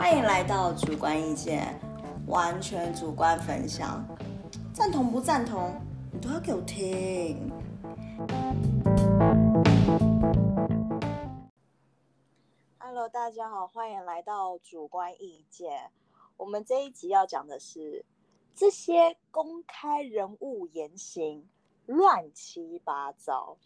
[0.00, 1.78] 欢迎来到主观意见，
[2.26, 4.02] 完全主观分享，
[4.72, 5.78] 赞同不赞同，
[6.10, 7.36] 你都要给我听。
[12.78, 15.90] Hello，大家好，欢迎来到主观意见。
[16.38, 18.02] 我们这一集要讲的是
[18.54, 21.46] 这些公开人物言行
[21.84, 23.58] 乱七八糟，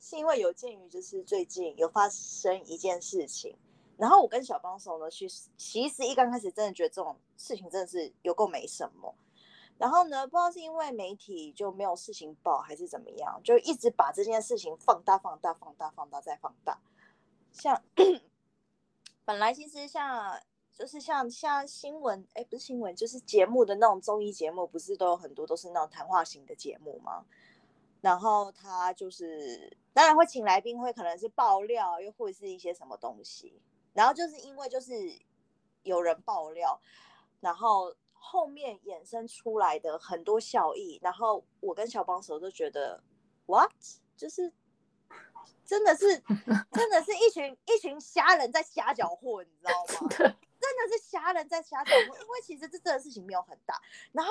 [0.00, 3.56] 是因为有鉴于就是最近有发生一件事情。
[3.98, 9.14] 然后我跟小帮手呢其实，其实一刚开始真的觉得这种事情真的是有够没什么。
[9.76, 16.80] 然后呢，不知道是因为媒体就没有事情报，还是怎么样，就一直把这件事情放大、放大、放大、放大再放大。
[17.52, 17.80] 像
[19.24, 20.40] 本来其实像
[20.72, 27.24] 就是像像新闻，哎，不是新闻，就是节目的那种综艺节目，不是都有很多都是那种谈话型的节目吗？
[28.00, 33.60] 然后他就是当然会请来宾，会可能是爆料，又或者是一些什么东西。
[33.98, 34.92] 然后就是因为就是
[35.82, 36.80] 有人爆料，
[37.40, 43.02] 然后后面衍生出来的很多效益，然后我跟小帮手都觉得
[43.46, 43.72] ，what？
[44.16, 44.52] 就是
[45.64, 46.22] 真的是
[46.70, 50.08] 真的是一群一群瞎人在瞎搅和，你知道吗？
[50.60, 54.30] 真的是瞎人在瞎搅和，因为其实这这个事情没有很大，然后。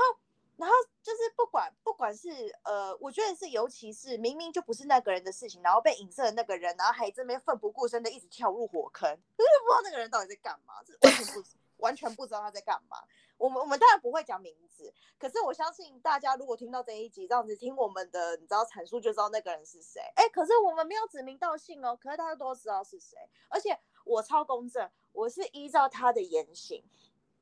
[0.57, 2.29] 然后就是不管不管是
[2.63, 11.43] 呃，我觉得是尤其是明明就不是那个人的事情，然后被影射的那个人，然后还这边奋不顾身的一直跳入火坑，就 是不知道那个人到底在干嘛，这完全不
[11.77, 12.97] 完全不知道他在干嘛。
[13.37, 20.01] 我们我们当然不会讲名字，可是我相信大家如果听到这一集这样子听我们的，你知道阐述就知道那个人是谁。
[20.15, 23.15] 哎，可是我们没有指名道姓哦，可是大家都知道是谁，
[23.47, 26.83] 而且我超公正，我是依照他的言行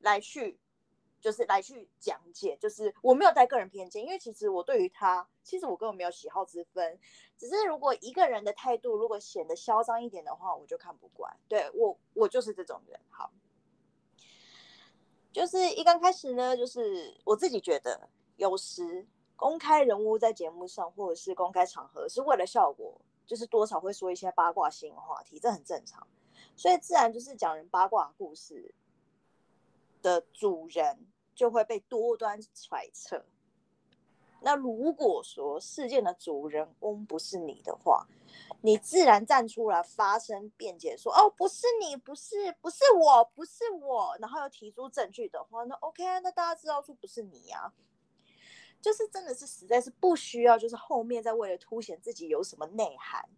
[0.00, 0.60] 来去。
[1.20, 6.98] 就是来去讲解，就是我没有带个人偏见，因为其实我对于他，其实我根本没有喜好之分，
[7.36, 11.36] 只是如果一个人的态度如果显得嚣张一点的话，我就看不惯。
[11.48, 13.00] 对我，我就是这种人。
[13.10, 13.32] 好，
[15.32, 26.06] 就是一刚开始呢，就是我自己觉得，有时公开人物在节目上或者是公开场合是为了效果，就是多少会说一些八卦性话题，这很正常，
[26.54, 28.72] 所以自然就是讲人八卦故事
[30.06, 31.08] 的主人。
[31.36, 33.26] 就会被多端揣测。
[34.40, 38.06] 那如果说事件的主人公不是你的话，
[38.62, 47.70] 你自然站出来发声辩解说：“哦，不是你，不是，不是我，不是我。”然后又提出证据的话，那 OK，那大家知道说不是你呀。
[48.80, 53.28] 就是真的是实在是不需要，就是后面再为了凸显自己有什么内涵，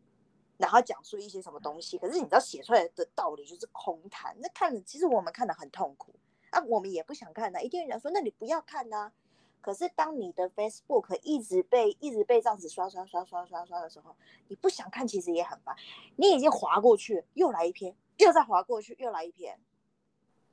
[0.57, 1.99] 然后讲述一些什么东西。
[1.99, 6.15] 可是你知道写出来的道理就是空谈，那看着其实我们看的很痛苦。
[6.51, 9.13] 啊，我们也不想看的，一定有人说，那你不要看呐。
[9.61, 14.15] 可是当你的 Facebook 一直被一直被这样子刷刷刷刷刷刷的时候，
[14.47, 15.77] 你不想看，其实也很烦。
[16.17, 19.59] 你已经划过去，又来一篇，又再划过去，又来一篇，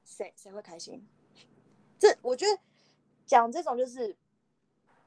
[0.03, 1.07] 谁谁会开心？
[1.97, 2.59] 这我觉得
[3.25, 4.17] 讲这种就是，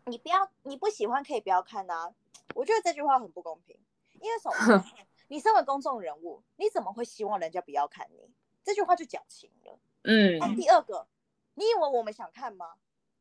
[0.06, 2.14] 你不要你不喜欢可以不要看呐。
[2.54, 3.78] 我觉得这句话很不公平，
[4.20, 4.84] 因为什么？
[5.26, 8.30] 你身为公众人物，你怎么会希望人家不要看你？
[8.64, 9.78] 这句话就矫情了。
[10.08, 11.06] 嗯，第二个，
[11.54, 12.76] 你以为我们想看吗？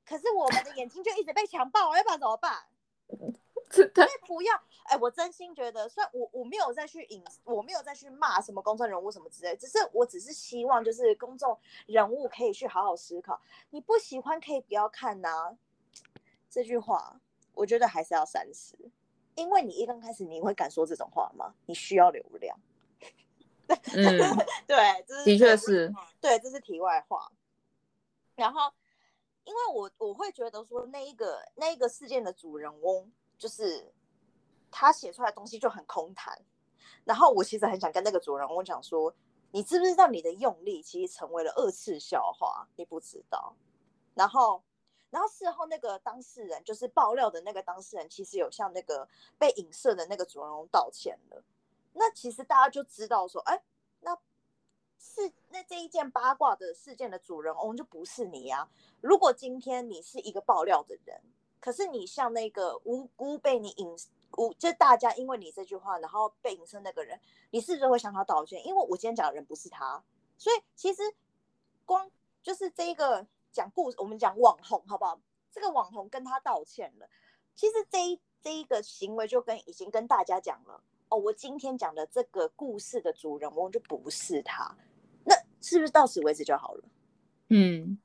[0.05, 2.63] 可是我们的眼睛就一直被强暴，要不然怎么办？
[3.69, 3.89] 所以
[4.25, 4.55] 不要，
[4.85, 13.41] 哎，我真心觉得，虽然我我没有再去引，我没有再去骂什么公众人物什么之类，只是我只是希望，就是公众人物可以去好好思考。
[13.71, 15.57] 你不喜欢可以不要看呐，
[16.49, 17.19] 这句话
[17.53, 18.77] 我觉得还是要三思，
[19.35, 21.53] 因为你一刚开始你会敢说这种话吗？
[21.65, 22.57] 你需要流量。
[23.94, 27.31] 嗯，对，这是的确是，对，这是题外话。
[28.35, 28.72] 然后，
[29.44, 33.94] 因为我我会觉得说，那一个那一个事件的主人翁，就是
[34.72, 36.39] 他写出来东西就很空谈。
[37.03, 39.13] 然后我其实很想跟那个主人翁讲说，
[39.51, 42.67] 你知不知道你的用力其实成为了二次笑话？
[42.75, 43.55] 你不知道。
[44.13, 44.61] 然后，
[45.09, 49.07] 然后事后那个当事人，就是爆料的那个当事人，其实有向那个
[49.38, 51.44] 被影射的那个主人翁道歉了。
[52.00, 53.64] 那其实大家就知道说，哎，
[54.02, 54.16] 那
[54.99, 58.70] 是那这一件八卦的事件的主人翁就不是你呀。
[59.02, 61.22] 如果今天你是一个爆料的人，
[61.59, 63.96] 可是你像那个无辜被你引
[64.38, 68.64] 无，就大家因为你这句话，然后被引申那个人，你是不是会向他道歉？
[68.66, 70.03] 因为我今天讲的人不是他，
[70.38, 71.02] 所以其实
[71.84, 72.11] 光
[72.43, 75.20] 就是这一个讲故事，我们讲网红好不好？
[75.52, 77.09] 这个网红跟他道歉了，
[77.55, 80.84] 其实这一这一个行为就跟已经跟大家讲了。
[81.09, 84.75] 哦，我今天讲的这个故事的主人翁就不是他，
[85.23, 86.83] 那是不是到此为止就好了？
[87.49, 87.97] 嗯，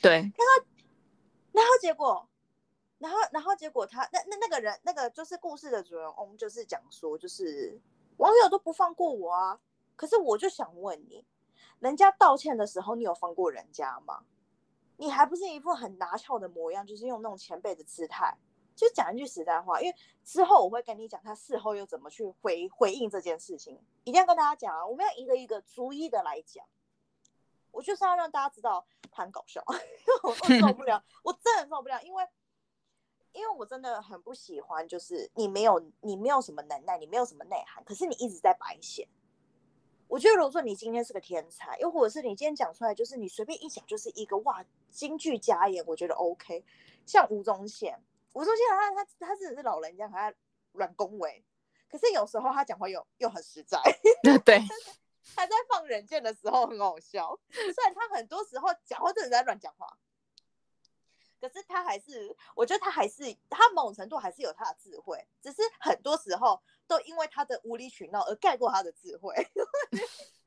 [0.00, 0.12] 对。
[0.12, 0.66] 然后，
[1.52, 2.28] 然后结果，
[2.98, 7.80] 然后，然后结果他那那那个人，那个就是故事的主人翁，就是讲说，就是
[8.18, 9.58] 网友都不放过我啊。
[9.96, 11.24] 可是我就想问你，
[11.78, 14.24] 人家道歉的时候，你有放过人家吗？
[14.98, 18.36] 你还不是一副很拿翘的模样，就是用那种前辈的姿态。
[18.80, 19.94] 就讲一句实在话，因为
[20.24, 24.86] 之后我会跟你讲他事后又怎么去回回应这件事情，一定要跟大家讲啊！
[24.86, 26.64] 我们要一个一个逐一的来讲。
[27.72, 29.62] 我就是要让大家知道他很搞笑，
[30.22, 32.26] 我受不了， 我真的受不了，因为
[33.32, 39.06] 因为我真的很不喜欢，就是你没有你没有什么能耐，你没有什么内涵，可是你一直在白显。
[40.08, 46.64] 我觉得如果说你今天是个天才，又或者是你今天讲出来，就是你随便一讲就是一个哇京剧佳言，我觉得 OK。
[47.06, 48.00] 像吴宗宪，
[48.32, 50.32] 吴宗宪他他他真的是老人家，他
[50.72, 51.44] 软恭维，
[51.88, 53.80] 可是有时候他讲话又又很实在。
[54.44, 54.60] 对。
[55.36, 59.86] 他在放人箭的时候很好笑，虽然他很多时候讲话真的在乱讲话，
[61.38, 69.34] 可是他还是，我觉得他还是，他某种程度还是有他的智慧，只是很多时候都因为他的无理取闹而盖过他的智慧。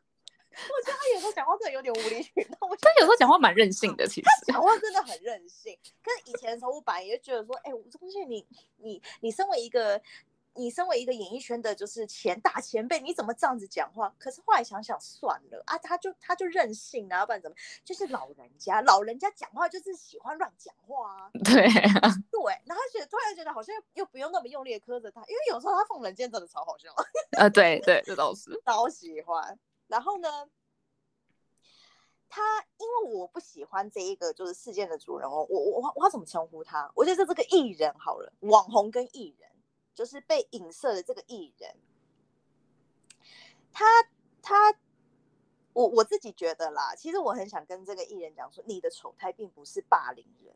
[0.54, 5.78] 我觉得他有时候讲话真的有点无理取闹，他有时候讲话蛮任性的，其实讲话真的很任性。
[6.04, 8.46] 可是以前的时候，我本来也觉得说，哎，吴宗宪，你
[8.78, 10.02] 你你身为一个。
[10.56, 14.14] 你身为一个演艺圈的，就是前大前辈，你怎么这样子讲话？
[14.20, 17.58] 可是后来想想，算了啊，他就他就任性啊，不然怎么？
[17.84, 21.32] 就是老人家，老人家讲话就是喜欢乱讲话啊。
[21.44, 26.94] 对啊对，然后觉得突然觉得好像又不用那么用力磕着他，因为有时候他放冷箭真的超好笑。
[27.32, 29.58] 呃，对对，这倒是 超喜欢。
[29.88, 30.50] 然后呢，
[32.30, 36.92] 他因为我不喜欢这一个就是事件的主人公，我我我要怎么称呼他？
[36.96, 39.50] 我觉得这个艺人好了，网红跟艺人。
[39.96, 41.76] 就是被影射的这个艺人，
[43.72, 43.86] 他
[44.42, 44.74] 他，
[45.72, 50.56] 我我自己觉得啦，其实我很想跟这个艺人讲说，你的丑态并不是霸凌人，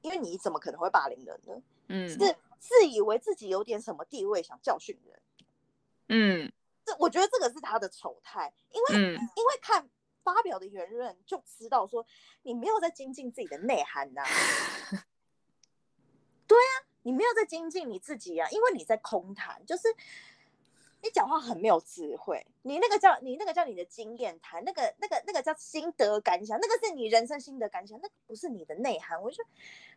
[0.00, 1.60] 因为你怎么可能会霸凌人呢？
[1.88, 2.16] 嗯，是
[2.60, 5.22] 自以为自己有点什么地位想教训人，
[6.06, 6.55] 嗯，这
[6.98, 9.88] 我觉得这个是他的丑态，因为因为看
[10.22, 12.04] 发表的言论就知道说
[12.42, 14.22] 你没有在精进自己的内涵呐，
[16.46, 16.86] 对啊。
[17.06, 19.82] 你没有在精进你自己啊，因为你在空谈，就是
[21.00, 22.44] 你讲话很没有智慧。
[22.62, 29.22] 你那个叫你那个叫你的经验谈，那个那个那个叫心得感想，那个是你人生心得感想，那个不是你的内涵。
[29.22, 29.40] 我就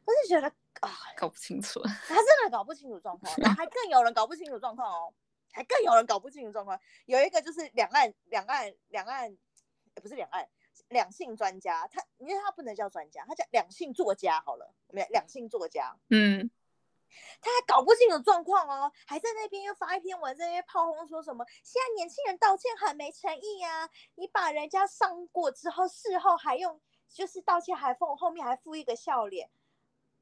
[0.06, 0.48] 我就觉得
[0.82, 5.12] 啊，搞不清楚，他真的搞不清楚状况，然后还更有人搞不清楚状况哦，
[5.52, 6.80] 还更有人搞不清楚状况。
[7.06, 9.38] 有一个就是两岸两岸两岸，
[9.96, 10.48] 不是两岸
[10.90, 16.50] 两性专家，他因为他不能叫专家，他叫两性作家好了，没有两性作家，嗯。
[17.42, 23.90] 他还搞不清楚状况哦，还在那边又发一篇文，在那边炮轰说什么现在年轻人道歉很没诚意啊！
[24.14, 29.50] 你把人家伤过之后，事后还用就是道歉还附后面还附一个笑脸，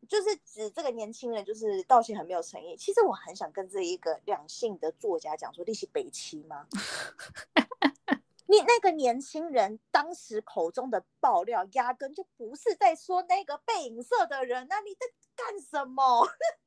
[0.08, 2.76] 就是指这个年轻人就是道歉很没有诚意。
[2.78, 6.68] 其实我很想跟这一个两性的作家讲说，你是北七吗？
[8.50, 15.06] 你那个年轻人当时口中的爆料，压根就不是在说那个被影射的人，那你在
[15.36, 16.26] 干什么？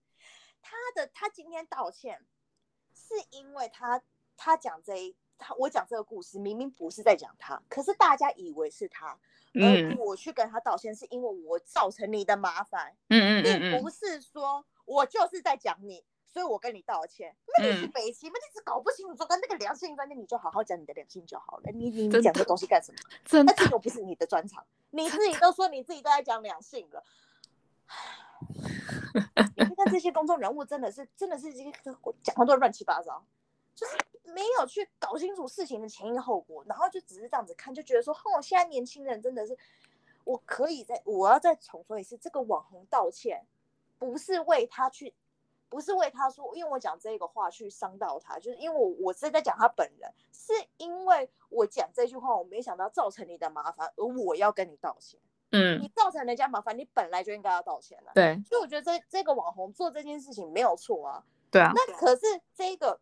[0.61, 2.27] 他的他今天道歉，
[2.93, 4.03] 是因为他
[4.37, 9.19] 他讲这一他我讲这个故事明明不是在讲他，可是大家以为是他，
[9.55, 17.35] 而我去跟他道歉是因为我造成你的麻烦，嗯嗯并不是说我就是在讲你，所以我跟你道歉。
[17.59, 18.35] 那你是北齐吗？
[18.37, 21.71] 你是搞不清楚说跟那个良性专家，你就好好讲你的良性就好了。
[21.73, 22.99] 你你你讲这东西干什么？
[23.43, 27.03] 那这个不是你的专长， 你自己都说你自己都在讲两性了。
[29.57, 33.25] 你看这些公众人物真的是，真的是一个讲话都乱七八糟，
[33.75, 39.57] 就是没有去搞清楚事情的前因后果，然后就只是这样子看，就觉得说，哦，现在年轻人真的是，
[40.25, 43.45] 我可以再，我要再重说一次，这个网红道歉，
[43.99, 45.15] 不是为他去，
[45.69, 55.19] 不是为他说，因为我讲这个话去伤到他，就是因为我我是在讲他本人，是因为我讲这句话，我没想到造成你的麻烦，而我要跟你道歉。
[55.53, 58.13] 嗯，你造成人家麻烦，你本来就应该要道歉了。
[58.15, 61.25] 对，所以我觉得这这个网红做这件事情没有错啊。
[61.51, 61.73] 对啊。
[61.75, 63.01] 那可是这个，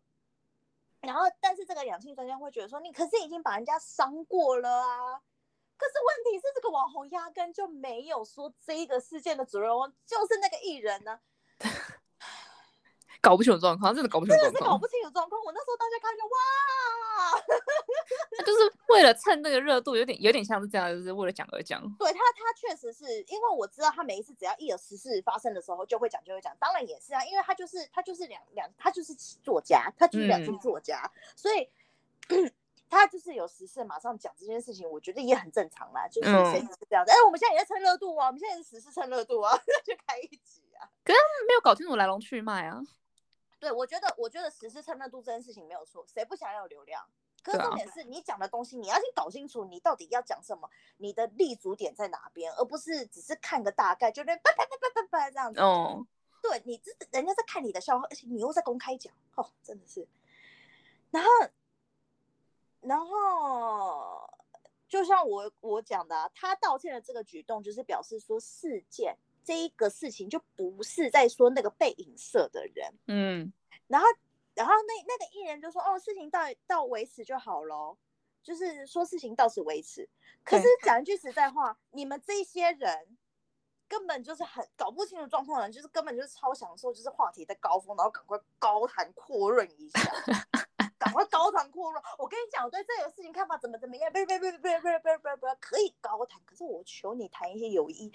[1.01, 5.21] 然后但是这个两性专家会觉得说，你可是已经把人家伤过了啊。
[5.77, 11.19] 可是问题是，这个网红压根就没有说这个事件的主人翁就是那个艺人呢。
[13.21, 14.53] 搞不清楚状况，真的搞不清楚状况。
[14.53, 15.41] 真的是搞不清楚状况。
[15.43, 16.29] 我那时候大家看着哇，
[18.37, 21.81] 那 就是为了蹭那个热度，有点有点像是这样，就是为了讲而讲。
[21.99, 26.55] 对他，他确实是因为我知道他每一次只要一有实事发生的时候，就会讲就会讲。
[26.59, 31.69] 当然也是啊，因为他就是他就是两两，他就是作家，他就是两性作家，所以
[32.89, 36.07] 他就是有实事马上讲这件事情，我觉得也很正常啦。
[36.07, 37.11] 就是谁是这样子？
[37.11, 40.89] 哎，我们现在也在蹭热度啊，我们现在是实事蹭热度啊， 就开一集啊。
[41.03, 42.81] 可是他们没有搞清楚来龙去脉啊。
[43.59, 47.05] 对，我觉得，我觉得实施蹭热度这件事情没有错，谁不想要有流量？
[47.41, 55.59] 可是重点是你讲的东西，你要先搞清楚你到底要讲什么，你的立足点在哪边，而不是只是看个大概，就那叭叭叭叭叭叭这样子。
[55.61, 56.05] 哦，
[56.41, 60.07] 对你这人家在看你的笑话，而且你又在公开讲，哦，真的是。
[61.11, 61.29] 然后，
[62.81, 64.29] 然后
[64.87, 69.17] 就像我我讲的、啊，他道歉的这个举动，就是表示说事件
[69.49, 73.51] 这一个事情就不是在说那个被影射的人，嗯
[73.87, 74.05] 然后，
[74.53, 77.97] 然后那那个艺人就说：“哦，事情到到为止就好咯，
[78.43, 80.07] 就是说事情到此为止。”
[80.45, 83.17] 可是对讲一句实在话，你们这些人
[83.87, 89.99] 根本就是很搞不清楚状况的人，就是根本就是超享受，就是话题的高峰，然后赶快高谈阔论一下，
[90.99, 92.03] 赶快高谈阔论。
[92.19, 98.13] 我跟你讲，我对这个事情看法怎么怎么样，不不不不不不不不，可以高谈，可是我求你谈一些有意。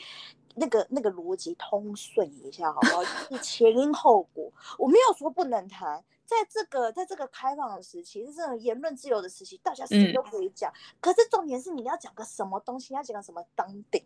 [0.57, 3.05] 那个那个逻辑通顺一下，好不好？
[3.05, 10.73] 就是 前因后果，我没有说不能谈，在这个在这个开放的时期，是这种言论自由的时期，大家谁都可以讲。
[11.01, 14.05] 可是重点是你要讲个什么东西，要讲个什么当顶，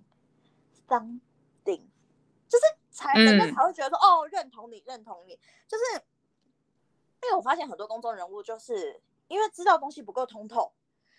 [0.87, 1.21] 当
[1.65, 1.89] 顶，
[2.49, 5.39] 就是才人家嗯才会觉得说、哦，认同你，认同你。
[5.67, 6.03] 就是
[7.23, 10.73] 因为我发现很多公众人物，就是因为知道东西不够通透，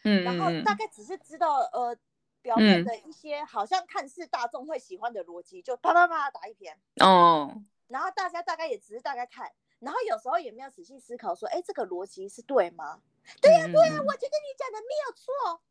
[0.04, 1.96] 嗯然后嗯大概只是知道呃
[2.42, 13.02] 表面嗯的一些好像看似大众会喜欢的逻辑，就啪啪啪打一篇，哦，然后大家大概也只是大概看，然后有时候也没有仔细思考说，哎，这个逻辑是对吗？
[13.42, 15.62] 对呀对呀我觉得你讲的没有错，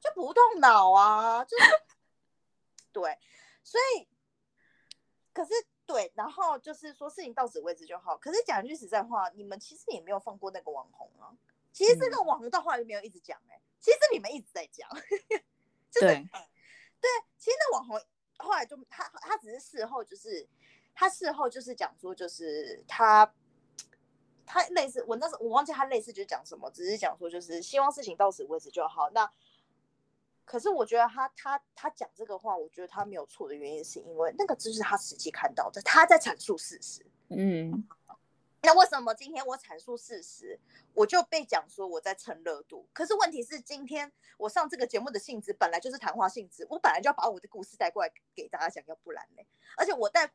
[0.00, 1.64] 就不动脑啊，就是
[2.92, 3.18] 对，
[3.62, 4.08] 所以
[5.32, 5.52] 可是
[5.86, 8.16] 对，然后就是说事情到此为止就好。
[8.18, 11.32] 可是讲一句实在话，你们其实也没有放过那个网红啊。
[11.72, 14.88] 其实这个网红到后来没有一直讲哎、其实你们一直在讲，
[15.90, 16.28] 就是对，
[17.00, 18.00] 对，其实那网红
[18.38, 20.46] 后来就他他只是事后就是
[20.94, 23.32] 他事后就是讲说就是他
[24.44, 29.10] 他类似我那时候我忘记他类似就是讲什么，只是讲说就是希望事情到此为止就好。
[29.10, 29.30] 那
[30.44, 37.04] 可是我觉得他他他讲这个话，我觉得他没有错的原因是因为那个就是他实际看到的，他在阐述事实。
[37.30, 37.86] 嗯
[38.66, 40.58] 那为什么今天我阐述事实，
[40.92, 42.84] 我就被讲说我在蹭热度？
[42.92, 49.42] 可是问题是，今天我上这个节目的性质本来就是谈话性质，我本来就要把我的故事带过来给大家讲，要不然呢？
[49.76, 50.28] 而且我带，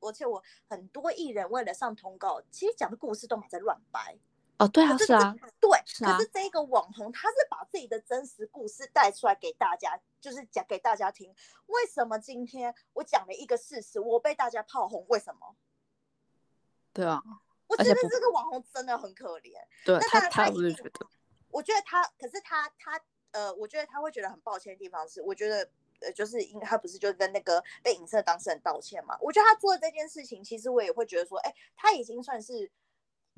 [0.00, 4.18] 而且我很多艺人为了上通告，其实讲的故事都满在乱掰。
[4.58, 11.32] 哦，对啊，可是是啊，这对，是啊可是这一个网红，他是把自己的真实故事带出来给大家，就是讲给大家听。
[11.66, 15.06] 为什么今天我讲了一个事实，我被大家炮轰？
[15.08, 15.54] 为什么？
[16.92, 17.22] 对啊，
[17.68, 19.52] 我觉得这个网红真的很可怜。
[19.86, 21.06] 那对他他当然他一定我觉得，
[21.50, 23.00] 我觉得他，可是他他
[23.32, 25.68] 呃，我觉得他会觉得很抱歉的地方是，我觉得
[26.00, 29.16] 呃，就是因为他不是就跟那个被影射当事人道歉嘛？
[29.20, 32.70] 我觉得他做的这件事情，其实我也会觉得说，哎，他已经算是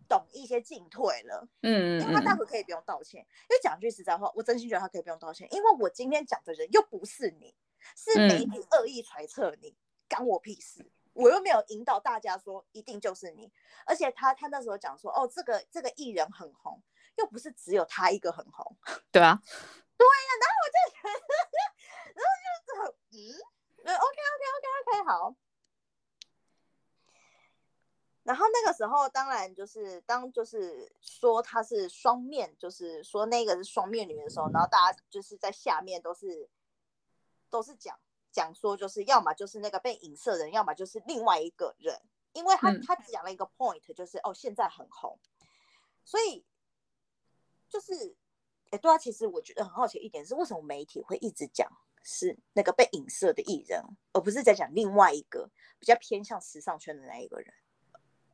[0.09, 3.21] 懂一些进退了，嗯因为他待嗯会可以不用道歉。
[3.21, 7.55] 因为讲句实在话，我真心觉得他可以不用道歉，因为我今天讲的人又不是你，
[7.97, 9.77] 是媒嗯体恶意揣测你，
[10.09, 10.85] 干我屁事。
[11.19, 13.53] 我又没有引导大家说一定就是你，
[13.85, 16.81] 而且他他那时候讲说，哦，这个这个艺人很红，
[17.17, 18.77] 又不是只有他一个很红，
[19.11, 19.43] 对啊，
[19.97, 20.79] 对呀然后我就
[22.15, 23.17] 然后就是很嗯，
[23.85, 25.35] 呃，OK OK OK OK 好。
[28.23, 36.49] 然后那个时候，当然就是当就是说他是双面，就是说那个是双面女的时候，然后大家就是在下面都是
[37.51, 37.99] 都是讲
[38.39, 42.01] 讲说，就是要么就是那个被影射的人，要么就是另外一个人，
[42.33, 42.81] 因为他、嗯。
[42.87, 45.19] 他讲了一个 point，就是哦现在很红，
[46.05, 46.45] 所以
[47.69, 48.15] 就是
[48.71, 51.69] 哎对啊，其实我觉得很好奇一点是，为什么媒体会一直讲
[52.05, 57.53] 是那个被影射的艺人，而不是在讲另外一个比较偏向时尚圈的那一个人？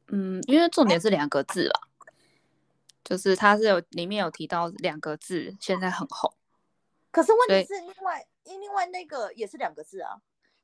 [0.09, 1.89] 嗯，因为重点是两个字吧，
[3.03, 6.31] 就是他是有里面有提到两个字，现在很红，
[7.11, 10.17] 可是问题是，另外因另外那个也是两个字啊。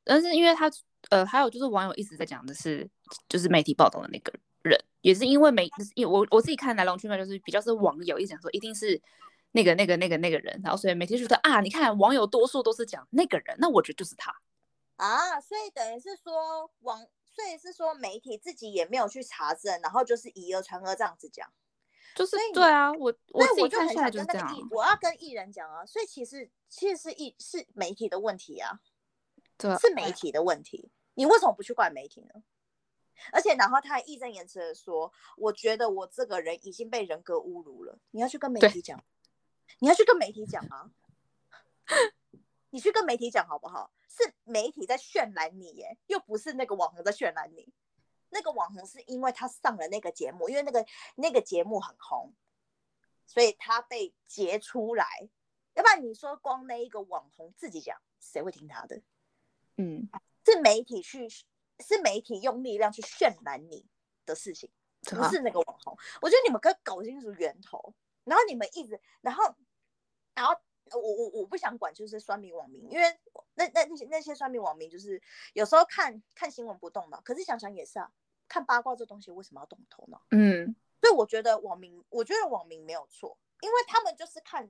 [0.03, 0.71] 但是因为他
[1.11, 2.89] 呃，还有就是网友一直在讲的是，
[3.29, 4.33] 就是媒体报道的那个
[4.63, 9.01] 人，也是因为媒，因为我我自己看来龙去脉就是比较是网友一直讲说一定是
[9.53, 14.35] 那个那个那个那个人，然后所以媒体就觉得啊，你看网友多数都是讲那个人，那我觉得就是他，
[14.97, 21.51] 啊，所以等于是说网，所以是说媒体自己也没有去查证，然后就是以讹传讹这样子讲。
[22.15, 25.85] 就是对啊，我我自己看下来就是这样啊，那个艺，我要跟艺人讲啊。
[25.87, 28.81] 所以其实其实是艺是媒体的问题啊，
[29.57, 30.91] 对啊，是媒体的问题。
[31.15, 32.43] 你为什么不去怪媒体呢？
[33.33, 39.03] 而且然后他还义正言辞的说，我觉得我这个人已经被人格侮辱了，你要去跟媒体讲，
[39.79, 40.91] 你要去跟媒体讲啊。
[42.71, 43.91] 你去跟媒体讲好不好？
[44.09, 47.69] 是媒体在渲染你耶，又不是那个网红在渲染你。
[48.31, 50.85] 那个网红是因为他上了那个节目，因为那个
[51.17, 52.35] 那个节目很红，
[53.27, 55.29] 所以他被截出来。
[55.75, 59.01] 要不然你说光那一个网红自己讲，谁会听他的？
[59.77, 60.09] 嗯，
[60.45, 63.87] 是媒体去，是媒体用力量去渲染你
[64.27, 64.69] 的事情，
[65.03, 65.97] 不是那个网红。
[66.21, 67.95] 我觉得你们可以搞清楚源头，
[68.25, 69.55] 然后你们一直，然后，
[70.35, 70.55] 然后
[70.93, 73.19] 我我我不想管，就是酸民网民，因为
[73.55, 75.23] 那那那些那些酸民网民，就是
[75.55, 78.13] 有时候看看新闻不动脑，可是想想也是啊，
[78.51, 80.21] 看八卦这东西为什么要动头脑？
[80.33, 84.69] 嗯，所以我觉得网民，我觉得网民没有错，因为他们就是看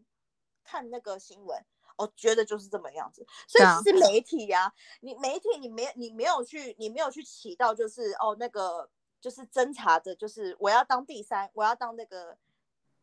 [0.63, 1.65] 看那个新闻。
[1.97, 8.89] 我觉得就是这么样子，所以是媒体呀，你媒体你没你没有去你没有去起到就是哦那个
[9.21, 12.39] 就是侦查的，就是我要当第三，我要当那个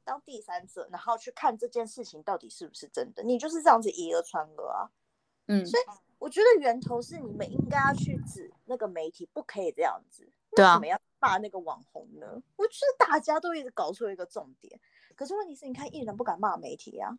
[0.03, 4.89] 当第三者，然后去看这件事情到底是不是真的，你就是这样子以讹传讹啊，
[5.45, 5.83] 嗯，所以
[6.17, 10.27] 我觉得源头是你们应该要去指那个媒体，不可以这样子，
[10.63, 12.41] 为什么要骂那个网红呢？
[12.55, 14.79] 我觉得大家都一直搞错一个重点，
[15.15, 17.17] 可是问题是，你看艺人不敢骂媒体啊。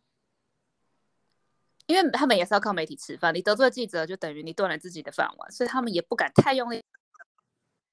[1.87, 6.83] 因为他们也是要靠媒体吃饭，你得罪记者就等于你断了自己的饭碗，所以他们也不敢太用力。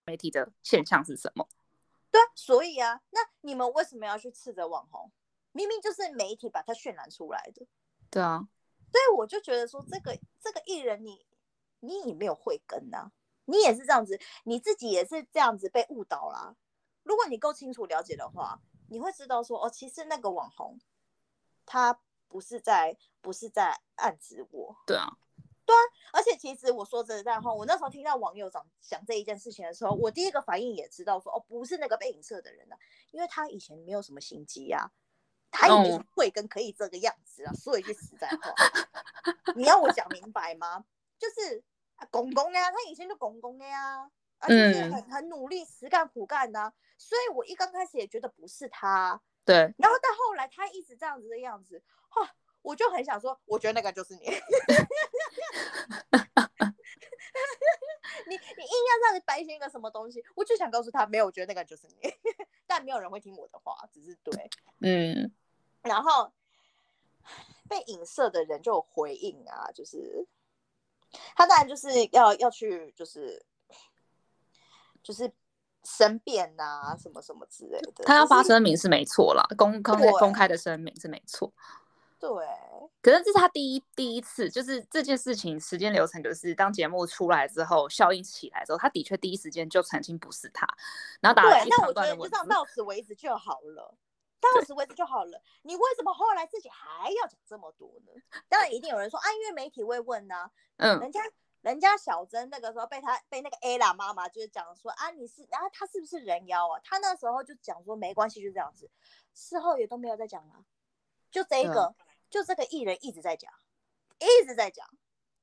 [0.04, 1.48] 媒体的现象是什么？
[2.12, 5.10] 对，所以啊，那你们为什么要去斥责网红？
[5.52, 7.66] 明明就是媒体把它渲染出来的。
[8.10, 8.46] 对啊，
[8.92, 11.26] 所以我就觉得说，这个这个艺人，你
[11.80, 13.10] 你也没有慧根呐，
[13.46, 16.54] 你也是这样子，你自己也是这样子被误导啦。
[17.02, 18.60] 如果你够清楚了解的话，
[18.90, 20.78] 你会知道说，哦，其实那个网红
[21.64, 21.98] 他。
[22.28, 24.76] 不是在，不是在暗指我。
[24.84, 25.16] 对啊，
[25.64, 25.78] 对啊。
[26.12, 32.76] 而且其实我说真在话，我那时候听到网友讲讲这一件事情的时候，我第一个反应也知道说，哦，不是那个被影射的人啊，
[33.12, 34.90] 因为他以前没有什么心机啊，
[35.52, 37.54] 他也没会跟可以这个样子啊。
[37.54, 38.52] 说一句实在话，
[39.54, 40.84] 你要我讲明白吗？
[41.16, 41.62] 就是
[42.10, 46.72] 公公呀，他以前就公公的呀，而且是很很努力、实干苦干的。
[46.98, 49.20] 所以我一刚开始也觉得不是他。
[49.44, 54.32] 对，然后到后来他一直这样子的样子，哈，我就很想说，我觉得那个就是你， 你
[58.26, 61.94] 你硬要这样子掰成一个什么东西，我就想告诉他，没有，我觉得那个就是你，
[62.66, 65.32] 但没有人会听我的话，只是对，嗯，
[65.82, 66.32] 然后
[67.68, 70.26] 被影射的人就有回应啊，就是
[71.34, 73.44] 他当然就是要要去，就是
[75.02, 75.32] 就是。
[75.88, 81.52] 申辩呐，什么什么之类的，他要发声明是没错啦，公公开公开的声明是没错。
[82.18, 82.28] 对，
[83.00, 90.66] 可是这是他第一第一次，就是这件事情时间流程，就是当节目出来之后，效应起来之后，他的确第一时间就澄清不是他，
[91.20, 92.36] 然后打了一长段的文字。
[92.36, 93.94] 就到此为止就好了，
[94.54, 95.42] 到此为止就好了。
[95.62, 98.12] 你为什么后来自己还要讲这么多呢？
[98.48, 101.20] 当然一定有人说啊，因为媒体会问呢，嗯，人家。
[101.62, 106.78] 人家小珍那个时候被他被那个 A 啦妈妈就是讲说啊你是然后他是不是人妖啊？
[106.84, 108.88] 他那时候就讲说没关系就这样子，
[109.34, 110.64] 事后也都没有再讲了，
[111.28, 111.92] 就这个
[112.30, 113.52] 就这个艺人一直在讲，
[114.20, 114.88] 一直在讲，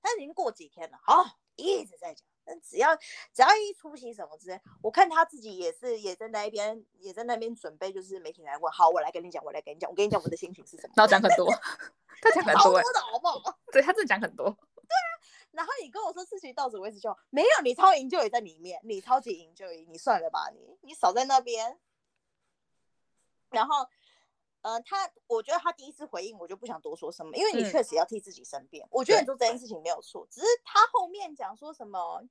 [0.01, 1.25] 他已经过几天了，好
[1.57, 11.47] 一直在讲，但只要只要一出席什么之类，我看他自己也是也在那一边也在那边准备，就是媒体来问，好我来跟你讲，我来跟你讲，我跟你讲我的心情是什么，然后讲很多，
[12.21, 13.59] 他讲很多的好不好？
[13.71, 15.09] 对他真的讲很多， 对啊。
[15.51, 21.77] 然后你跟我说事情到此为止就没有，你超营就也在里面，你超级营就你算了吧，你你少在那边。
[23.51, 23.87] 然后，
[24.63, 28.87] 呃，他我觉得他第一次回应我就不想多说什么，因为你确实要替自己申辩。
[28.89, 32.23] 我觉得你做这件事情没有错，只是他后面讲说什么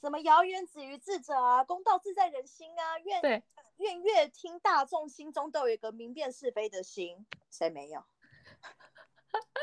[0.00, 3.42] 什么谣言止于智者啊，公道自在人心啊，愿
[3.78, 8.04] 愿乐听大众心中都有一个明辨是非的心，谁没有？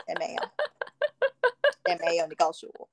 [0.08, 0.44] 谁没有？
[1.86, 2.90] 也没有，你告诉我，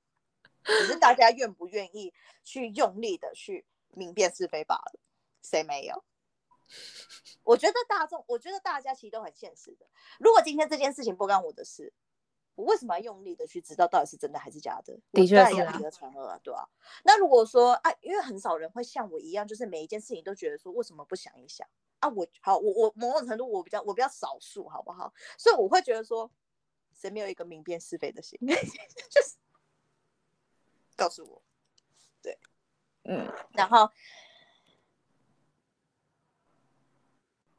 [0.63, 4.99] 只是大家愿不愿意去用力的去明辨是非罢了。
[5.41, 6.03] 谁没有？
[7.43, 9.85] 我觉得大众，我觉得大家其实都很现实的。
[10.19, 11.93] 如果今天这件事情不干我的事，
[12.55, 14.99] 我为什么要用力的去知道到底是真的还是假的？
[15.11, 16.69] 的确是啊，传讹啊，对吧？
[17.03, 21.67] 那如果说啊，因为很少人会像我一样，就是每一件事情都觉得说，为什么不想一想
[21.99, 22.09] 啊？
[22.09, 25.13] 我好，我我某种程度我比较我比较少数，好不好？
[25.37, 26.29] 所以我会觉得说。
[26.99, 28.39] 谁没有一个明辨是非的心？
[28.41, 29.35] 就是
[30.95, 31.43] 告诉我，
[32.23, 32.39] 对，
[33.03, 33.87] 嗯，然后，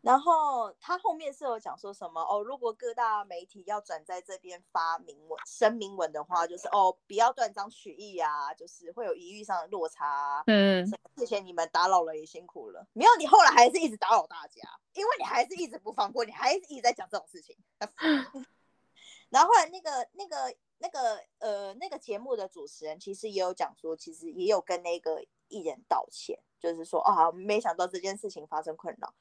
[0.09, 2.41] 然后他后面是有讲说什么哦？
[2.43, 10.43] 如果各大媒体要转在这边发明文、声明文的话，就是哦，不要断章取义啊，就是会有疑虑上的落差。
[10.47, 12.87] 嗯，谢谢你们打扰了，也辛苦了。
[12.95, 14.63] 没有，你后来还是一直打扰大家，
[14.95, 17.55] 因为你还是一直不放过，你还是一直在讲这种事情。
[19.29, 29.13] 然后后来那个那个那个呃那个节目的主持人其实也有讲说，其实也有跟那个艺人道歉，就是说啊，没想到这件事情发生困扰。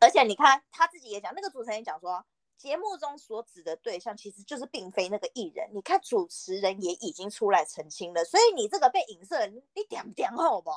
[0.00, 2.24] 而且你看他自己也讲，那个主持人也讲说，
[2.56, 5.68] 节目中所指的对象其实就是并非那个艺人。
[5.72, 10.70] 你看主持人也已经出来澄清了，所以你这个被影射，你点不点好不？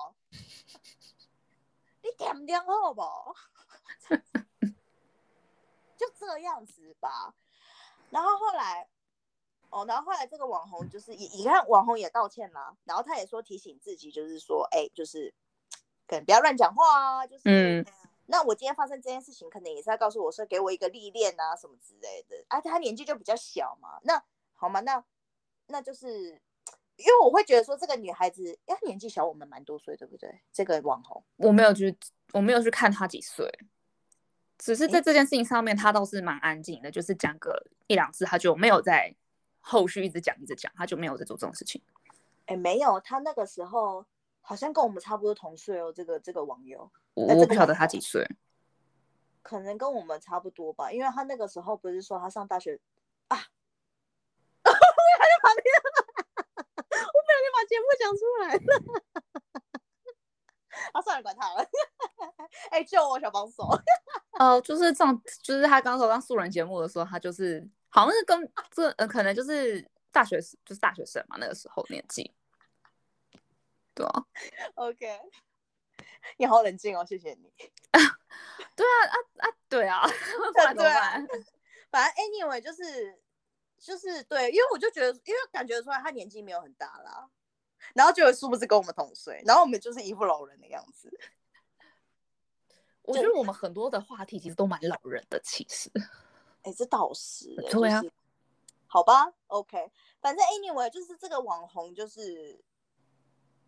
[2.01, 3.01] 你点不点好不？
[5.97, 7.33] 就这样子吧。
[8.09, 8.87] 然后后来，
[9.69, 15.33] 哦，然后后来这个网红就是也，你看网红也道歉了，然后他也说提醒自己，就是说，哎，就是
[16.07, 17.85] 可能不要乱讲话啊，就是，嗯，
[18.25, 22.37] 那我今天发生这件事情，可能也是要告诉我说，给我一个历练啊，什么之类的。
[22.47, 25.03] 而啊，他年纪就比较小嘛，那好嘛，那
[25.67, 26.41] 那就是
[26.95, 30.41] 因为我会觉得说，这个女孩子，她年纪小我们蛮多岁，对不对？
[30.51, 31.97] 这个网红，我没有去，
[32.31, 33.49] 我没有去看她几岁。
[34.57, 39.13] 只是在这件事情上面，她倒是蛮安静的，就是讲个一两次，她就没有在
[39.59, 41.81] 后续一直讲一直讲，她就没有在做这种事情。
[42.45, 44.05] 哎，没有，她那个时候
[44.45, 45.91] 好像跟我们差不多同岁哦。
[45.91, 48.27] 这个这个网友，我不晓得他几岁，
[49.41, 52.79] 可能跟我们差不多吧，因为他那个时候不是说他上大学
[53.29, 53.37] 啊，
[54.65, 58.61] 我不小心把我不小心把节目讲出来了。
[60.91, 61.65] 啊，算了，管他了。
[62.69, 63.63] 哎，救我，小帮手。
[64.39, 72.33] 哦，就是上，就是他刚说上素人节目的时候，他就是好像是跟这呃，可能就是大学就是大学生嘛，那个时候年纪。
[73.93, 74.25] 对啊。
[74.75, 75.19] OK。
[76.37, 77.53] 你好冷静哦，谢谢你。
[78.75, 79.55] 对啊啊啊！
[79.69, 80.07] 对啊。
[80.75, 81.13] 对啊。
[81.91, 83.21] 反正 anyway 就是
[83.77, 87.29] 就是对，因为我就觉得，因为感觉出来他年纪没有很大啦，
[87.93, 91.11] 然后就殊不是跟我们同岁，然后我们就是一副老人的样子。
[93.03, 95.91] 我觉得我们很多的话题其实都蛮老人的，其实，
[96.61, 98.01] 哎，这倒是，对啊，
[98.87, 102.63] 好吧，OK，反正 anyway 就是这个网红就是，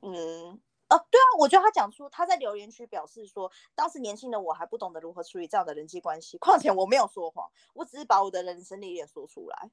[0.01, 9.71] 嗯，哦，对啊，我觉得他讲出他在留言区表示说，当时年轻的我还不懂得如何处理这样的人际关系，况且我没有说谎，我只是把我的人生历练说出来。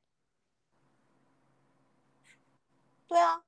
[3.07, 3.45] 对啊，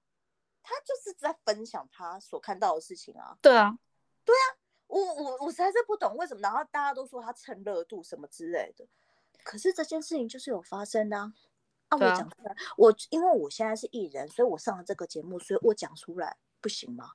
[0.63, 3.39] 他就是在分享他所看到的事情啊。
[3.41, 3.79] 对啊，
[4.25, 4.59] 对啊。
[4.87, 8.87] 我我我实在是不懂为什么，然后大家都说他蹭热度什么之类的，
[9.43, 11.33] 可是这件事情就是有发生的啊！
[11.95, 17.11] 啊，我讲出来，我因为我现在是艺人，所以我上了这个节目，所以我讲出来不行吗？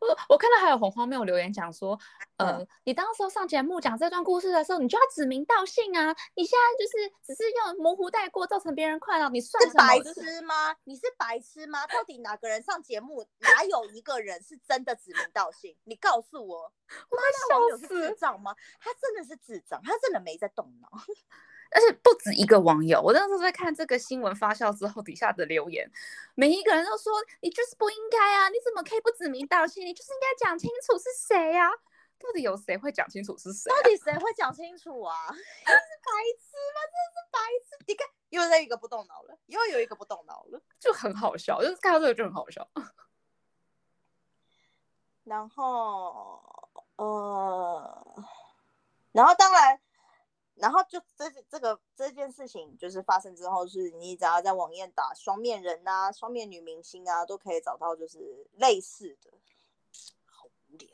[0.00, 1.98] 我 我看到还有很荒谬留言讲说，
[2.36, 6.14] 呃，你当时候上节目讲这段故事的时候，你就要指名道姓啊！
[6.36, 10.76] 你现在就是只是用模糊带过，造成别人困扰，你算是白痴吗？
[10.84, 11.84] 你是白痴吗？
[11.88, 15.76] 到底哪个人上节目，哪有一个人是真的指名道姓？
[15.82, 16.72] 你告诉我，
[17.10, 18.54] 我那网友是智障吗？
[18.78, 20.88] 他真的是智障，他真的没在动脑。
[21.70, 25.90] 而且不止一个网友，我那时候在看这个新闻发酵之后，底下的留言，
[26.34, 28.48] 每一个人都说你就是不应该啊！
[28.48, 29.84] 你怎么可以不指名道姓？
[29.84, 31.70] 你就是应该讲清楚是谁呀？
[32.18, 33.70] 到底有谁会讲清楚是谁？
[33.70, 35.14] 到底谁会讲清楚啊？
[35.30, 35.44] 这是白
[36.40, 36.80] 痴吗？
[36.88, 37.76] 真的是白痴！
[37.86, 42.68] 你看，又有一个不动脑了，又有一个不动脑了，就很好笑，就是看到这个就很好笑。
[45.24, 46.42] 然后，
[46.96, 48.24] 呃，
[49.12, 49.78] 然后当然。
[50.60, 59.30] 然后就这这个这件事情就是发生之后，是你只要在网页打双面人啊、双面女明星啊，都可以找到就是类似的，
[60.24, 60.88] 好无聊。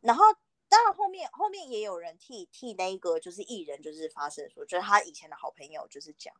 [0.00, 0.24] 然后
[0.68, 6.34] 当然后面后面也有人替替那个就是艺人就是发声说，就是他以前的好朋友就是讲，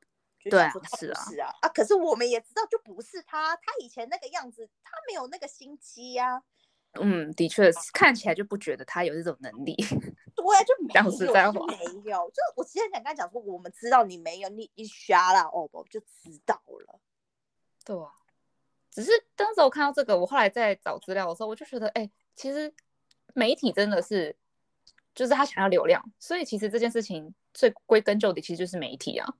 [0.44, 1.68] 对啊，是啊，是啊啊！
[1.68, 6.42] 可是我们也知道，就不是他，他以前那个样子，他没有那个心机呀。
[7.00, 9.74] 嗯，的确是看起来就不觉得他有这种能力。
[10.36, 12.30] 对，就没有，就没有。
[12.30, 17.00] 就我之前想跟他讲说，我们知道你没有，你你瞎了哦不，就知道了。
[17.84, 18.12] 对啊，
[18.90, 22.72] 只是当时我看到这个，我后来在找资料的时候，我就觉得，哎，其实
[23.34, 24.36] 媒体真的是，
[25.14, 29.34] 就是他想要流量，所以其实这件事情最归根究底，其实就是媒体啊。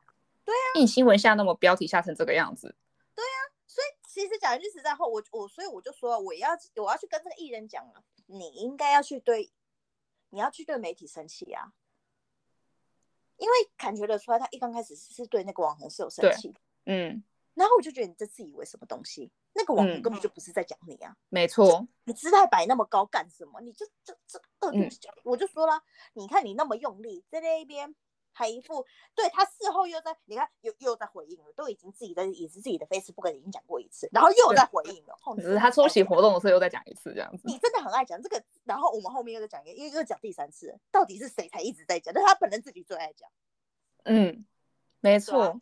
[0.45, 2.75] 对啊，印新闻下那么标题下成这个样子。
[4.13, 9.51] 其实讲句实在话，我我所以我就说我要我要去跟这个艺人讲了，你应该要去对，
[10.29, 11.73] 你要去对媒体生气啊，
[13.39, 23.63] 因为感觉得出来他一刚开始是对那个网红是有生气，嗯，然后我就觉得你这自以为什么东西，那个网红根本就不是在讲你啊，没错，你姿态摆那么高干什么？
[23.63, 27.95] 你就这这恶毒讲，我就说了，你看你那么用力在那一边。
[28.33, 35.17] 还一副对他事后又在你看又又在回应了，都已经自己的也是自己的 Facebook 已经讲过一次，然后又在回应了。
[35.37, 37.43] 只是他出席活动的时候又再讲一次这样子。
[37.45, 42.13] 你真的很爱讲这个，然后我们后面又在讲一个，又又讲第三次，到底是谁才一直在讲？
[42.15, 43.31] 但他本人自己最爱讲。
[44.05, 44.45] 嗯，
[45.01, 45.61] 没错。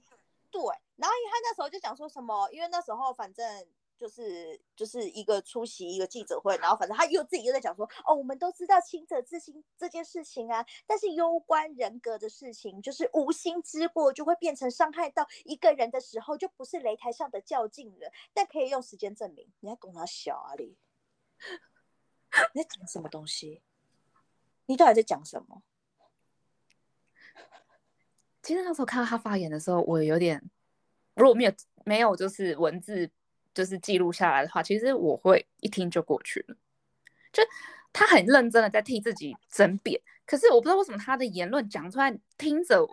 [0.50, 0.60] 对，
[0.96, 3.66] 然后因为他那时候就讲说什么，因为那时候反正
[4.00, 19.46] 就是就是一个出席一个记者会，然后反正他又自己又在讲说，哦，我们都知道清者自清这件事情啊，但是攸关人格的事情，就是无心之过就会变成伤害到一个人的时候，就不是擂台上的较劲了，但可以用时间证明。
[19.60, 20.74] 你在拱他小啊你？
[22.54, 23.60] 你在讲什么东西？
[24.64, 25.62] 你到底在讲什么？
[28.42, 30.42] 其实那时候看到他发言的时候，我有点，
[31.12, 31.52] 如果没有
[31.84, 33.10] 没有就是文字
[33.60, 36.56] 就是记录下来的话，其实我会一听就过去了。
[37.30, 37.42] 就
[37.92, 42.88] 他很认真的在替自己争辩，可是我不知道为什么他的言论讲出来，听着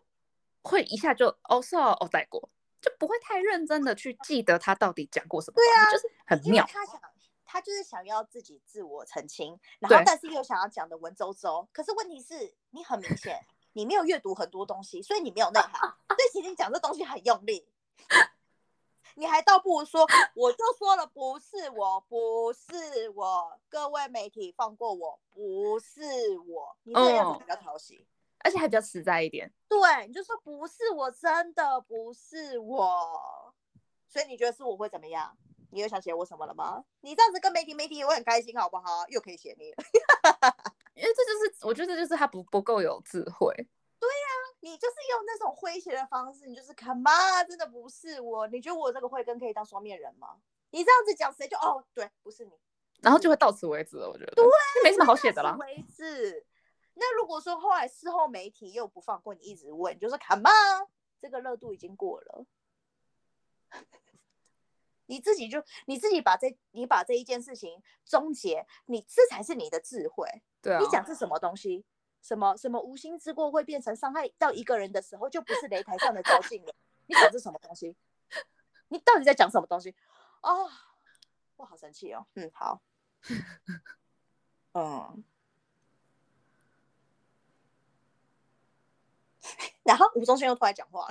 [0.62, 2.50] 会一下就哦是哦哦带过，
[2.82, 5.56] 就不会太认真的去记得他到底讲过什么。
[5.56, 6.66] 对啊，就是很妙。
[6.68, 7.00] 他想，
[7.46, 11.66] 他就是想要自己自我澄清，然后但是又想要讲的文绉绉。
[11.72, 13.40] 可是问题是你很明显。
[13.74, 15.72] 你没有阅读很多东西，所以你没有内涵。
[16.10, 17.64] 所以其实你讲这东西很用力，
[19.20, 26.04] 你还倒不如说，我就说了，不是我，不是我，各位媒体放过我，不是
[26.48, 28.06] 我，你这样子比较讨喜，
[28.44, 29.52] 而且还比较实在一点。
[29.68, 33.52] 对，你就说不是我，真的不是我。
[34.08, 35.36] 所以你觉得是我会怎么样？
[35.72, 36.84] 你又想写我什么了吗？
[37.02, 39.04] 你这样子跟媒体，媒体也会很开心，好不好？
[39.10, 39.78] 又可以写你了。
[40.94, 43.52] 因为这就是，我觉得这就是他不不够有智慧。
[44.60, 48.48] 你就是用那种诙谐的方式，你就是看嘛，真的不是我。
[48.48, 50.38] 你觉得我这个慧根可以当双面人吗？
[50.72, 52.52] 你这样子讲，谁就哦，对，不是你，
[53.02, 54.10] 然后就会到此为止了。
[54.10, 54.44] 我觉得对，
[54.84, 55.56] 没什么好写的啦。
[55.60, 56.46] 为止。
[56.96, 60.50] 那如果说后来事后媒体又不放过你，一直问，就是看嘛，
[61.22, 62.46] 这个热度已经过了，
[65.06, 70.28] 你自己就你自己把这你把这一件事情终结，你这才是你的智慧。
[70.62, 71.86] 对啊，你讲是什么东西？
[72.28, 76.76] 什么什么无心之过会变成伤害到一个人的时候，就不是擂台上的交劲了。
[77.06, 77.96] 你讲是什么东西？
[78.90, 79.96] 你到底在讲什么东西？
[80.42, 80.70] 哦，
[81.56, 82.28] 我好生气哦。
[82.34, 82.82] 嗯，好。
[84.74, 85.24] 嗯。
[89.84, 91.08] 然后吴宗宪又突然讲话。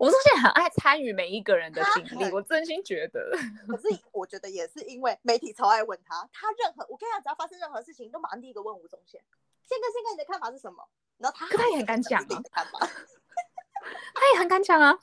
[0.00, 3.30] 吴宗宪很爱参与每一个人的经历，我真心觉得。
[3.68, 9.22] 可是我觉得也是因为媒体超爱问他，他任何我跟你讲，只要发生任何事情，都马上第一个问吴宗宪。
[9.62, 10.88] 宪哥，宪哥，你的看法是什么？
[11.18, 12.26] 然后他，他也很敢讲啊。
[14.14, 14.98] 他也很敢讲啊。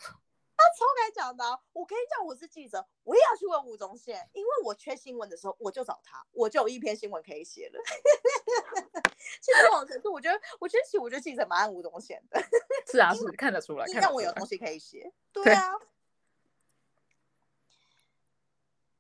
[0.60, 1.60] 他超敢讲的。
[1.74, 7.80] 我跟你讲，我是记者，我也要去问吴宗宪，因为我缺新闻的时候，我就找他，我就有一篇新闻可以写了。
[9.42, 12.42] 其实这种程度，我觉得，我觉得其实我觉得记者蛮爱吴宗宪的。
[12.90, 15.12] 是啊，是看得出来，让我有东西可以写。
[15.34, 15.74] 对啊。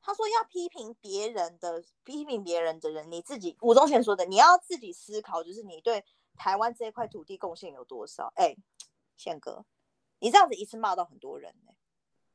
[0.01, 8.31] 他说要批评别人的，批评别人的人，你自己吴宗宪说的，你要自己思考，就是你对台湾这一块土地贡献有多少？
[8.35, 8.55] 哎，
[9.17, 9.65] 宪哥，
[10.19, 11.73] 你这样子一次骂到很多人呢。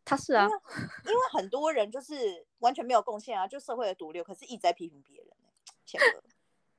[0.04, 0.46] 他是啊，
[1.06, 5.48] 因为很多人就是完全没有贡献啊，就社会的毒瘤，可是一直在批评别人呢。
[5.86, 6.22] 宪哥，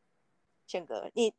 [0.67, 1.33] 宪哥，你。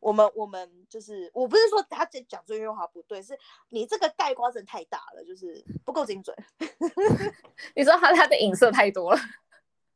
[0.00, 6.36] 我们我们就是，我不是说他讲讲这句话不对，是你这个盖瓜真的太大了，就是不够精准。
[7.76, 9.20] 你说他他的影射太多了，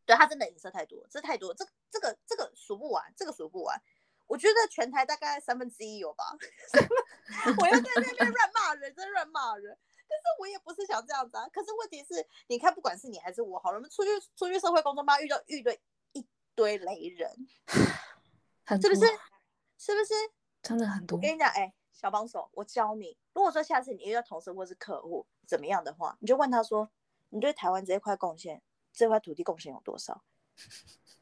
[0.04, 3.80] 对他真的影射太多，这太多，这这个这个数不完，这个数不完。
[4.26, 6.24] 我觉得全台大概三分之一有吧。
[7.60, 9.76] 我又在那边乱骂人，真乱骂人。
[10.06, 11.48] 但是我也不是想这样子啊。
[11.52, 15.72] 可是问题是，你看，不管是你还是我，好了，我们出去出去社会工作吧，遇到遇到
[16.12, 17.30] 一堆雷人，
[18.80, 19.00] 是不是？
[19.84, 20.14] 是不是
[20.62, 21.18] 真的很多？
[21.18, 23.18] 我跟你讲，哎，小帮手，我教你。
[23.34, 26.90] 如果说下次你遇到同事或是客户怎么样的话，你就问他说
[27.28, 28.62] ：“你对台湾这一块贡献，
[28.94, 30.24] 这块土地贡献有多少？”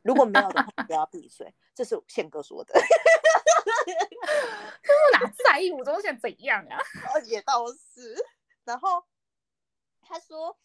[0.03, 1.53] 如果没有的话，不要闭嘴。
[1.75, 2.73] 这是宪哥说的。
[4.85, 6.79] 我哪在意吴宗宪怎样啊？
[7.27, 8.15] 也倒是。
[8.63, 9.05] 然后
[10.03, 10.57] 他说，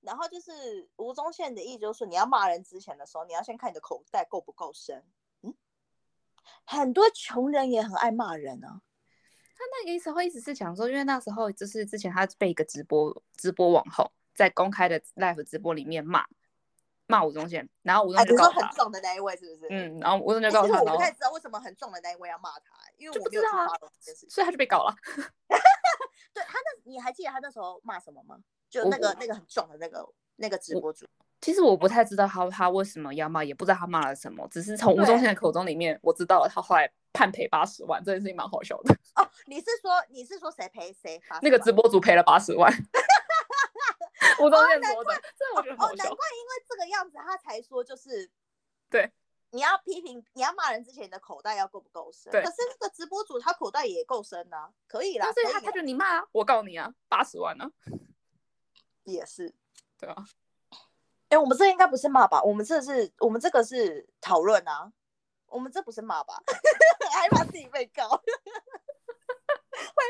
[0.00, 5.04] 然后就是吴宗宪的意思就是说，你要骂人之前的时候，你要先看你的口袋够不够深。
[6.64, 8.80] 很多穷人也很爱骂人啊。
[9.54, 16.26] 他那个意思会一直是讲说，因为那时候就是之前他被一个直播直播网红在公开的 live 直播里面骂
[17.06, 19.68] 骂吴宗宪，然后吴宗宪就告他，很重的那一位是不是？
[19.70, 23.68] 嗯，然后吴宗宪就告他，我不太知道为什么很重的那一位要骂他，因为我没有知道
[24.28, 24.94] 所以他就被搞了。
[26.34, 28.38] 对他那，你还记得他那时候骂什么吗？
[28.68, 31.06] 就那个那个很重的那个那个直播主。
[31.42, 38.94] 其实我不太知道他他为什么要骂，也不知道他骂了什么，只是从吴宗宪的口中里面我知道了，他后来判赔八十万，这件事情蛮好笑的。
[39.16, 41.20] 哦，你是说你是说谁赔谁？
[41.42, 42.72] 那个直播主赔了八十万。
[44.40, 45.96] 吴宗宪说的，这我觉得好笑。
[45.96, 48.30] 难怪因为这个样子，他才说就是
[48.88, 49.10] 对，
[49.50, 52.30] 你要批评你要骂人之前，你的口袋要够不够深？
[52.30, 52.40] 对。
[52.40, 55.30] 可是那个直播主他口袋也够深啊，可以啦。
[55.32, 57.68] 所以他他就你骂啊，我告你啊，八十万呢。
[59.02, 59.52] 也是。
[59.98, 60.24] 对啊。
[61.32, 62.42] 哎，我们这应该不是骂吧？
[62.42, 64.92] 我们这是我们这个是讨论啊，
[65.46, 66.42] 我们这不是骂吧？
[67.10, 68.22] 害怕自己被告，会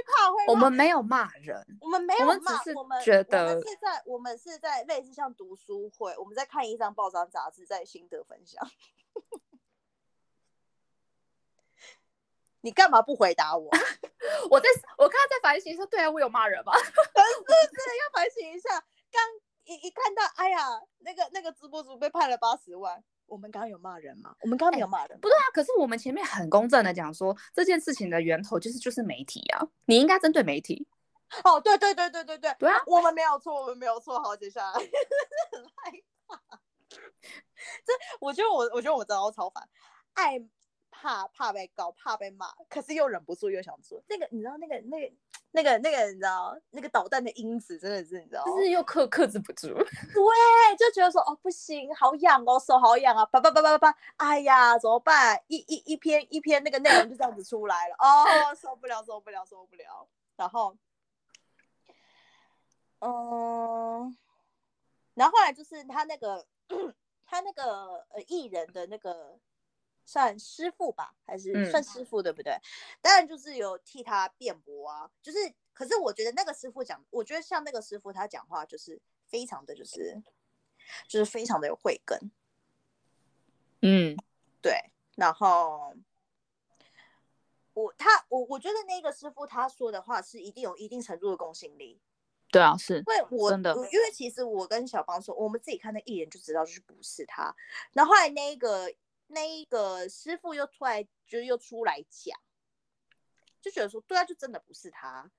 [0.05, 0.45] 怕会。
[0.49, 8.69] 我们没有骂人，我们没有骂，我们觉得是在我们是在类似像读书会，我们在看一张报章杂志，在心得分享。
[12.63, 13.71] 你干嘛不回答我？
[14.51, 16.77] 我在我刚刚在反省，说对啊，我有骂人吗？
[16.77, 18.71] 是 不是要反省一下？
[19.13, 19.23] 刚。
[19.65, 20.67] 一一看到，哎呀，
[20.99, 24.35] 那个那个直播主被判了八十万，我们刚刚有骂人吗？
[24.41, 25.45] 我们刚刚没有骂人，不对啊。
[25.53, 30.87] 可是我们前面很公正的讲说，这件事情的源头就是就是媒体啊，你应该针对媒体。
[31.45, 34.23] 哦，对对对对对对，对啊，我们没有错，我们没有错。
[34.23, 35.93] 好，接下来很害
[36.27, 36.37] 怕，
[36.91, 39.67] 这我觉得我我觉得我真的超烦，
[40.13, 40.39] 爱
[41.03, 45.15] 怕怕被告，怕被骂，可是又忍不住又想做那个，你知道那个那个。
[45.55, 55.39] 那个那个你知道，那个导弹的因子真的是你知道，就是又克克制不住， 对，就觉得说哦不行，好痒哦，手好痒啊，叭叭叭叭叭，哎呀怎么办？
[55.49, 60.75] 一一一篇一篇那个内容就这样子出来了，哦受不了受不了受不了，然后，
[63.01, 64.17] 嗯，
[65.13, 66.47] 然后后来就是他那个
[67.27, 69.39] 他那个呃艺人的那个。
[70.05, 72.55] 算师傅吧，还是算师傅对不对？
[73.01, 75.39] 当然就是有替他辩驳啊，就是
[75.73, 80.21] 可是我觉得那个师傅讲，我觉得像那个师傅他讲话就是非常的就是
[81.09, 82.31] 就是非常的有慧根，
[83.81, 84.17] 嗯，
[84.61, 84.91] 对。
[85.15, 85.95] 然后
[87.73, 92.01] 我他我我觉得那个师傅他说的话是一定有一定程度的公信力，
[92.51, 97.55] 对啊，是因为我真的，因为其实我跟小芳说，我们自己看那艺人就知道就是不是他，
[97.93, 98.93] 然后后来那个。
[99.33, 102.39] 那一个师傅又出来，就又出来讲，
[103.61, 105.31] 就觉得说，对啊，就真的不是他。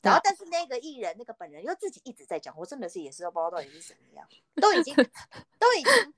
[0.00, 4.94] 然后，但是那个艺人，那个本人又自己一直在讲，我真的是也是要不知道到底是什么样，都已经
[5.58, 6.14] 都已经，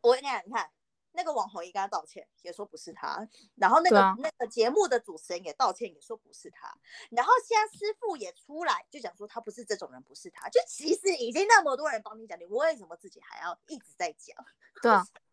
[0.00, 0.70] 我跟你讲，你看
[1.10, 3.28] 那个网红也跟他道歉，也说不是他。
[3.56, 6.72] 然后那个那个节目的主持人也道歉，也说不是他。
[7.10, 10.48] 然后现在师傅也出来就讲说他不是这种人，不是他。
[10.48, 14.36] 就其实已经那么多人帮你讲，你为什么自己还要一直在讲？
[14.80, 15.04] 对啊。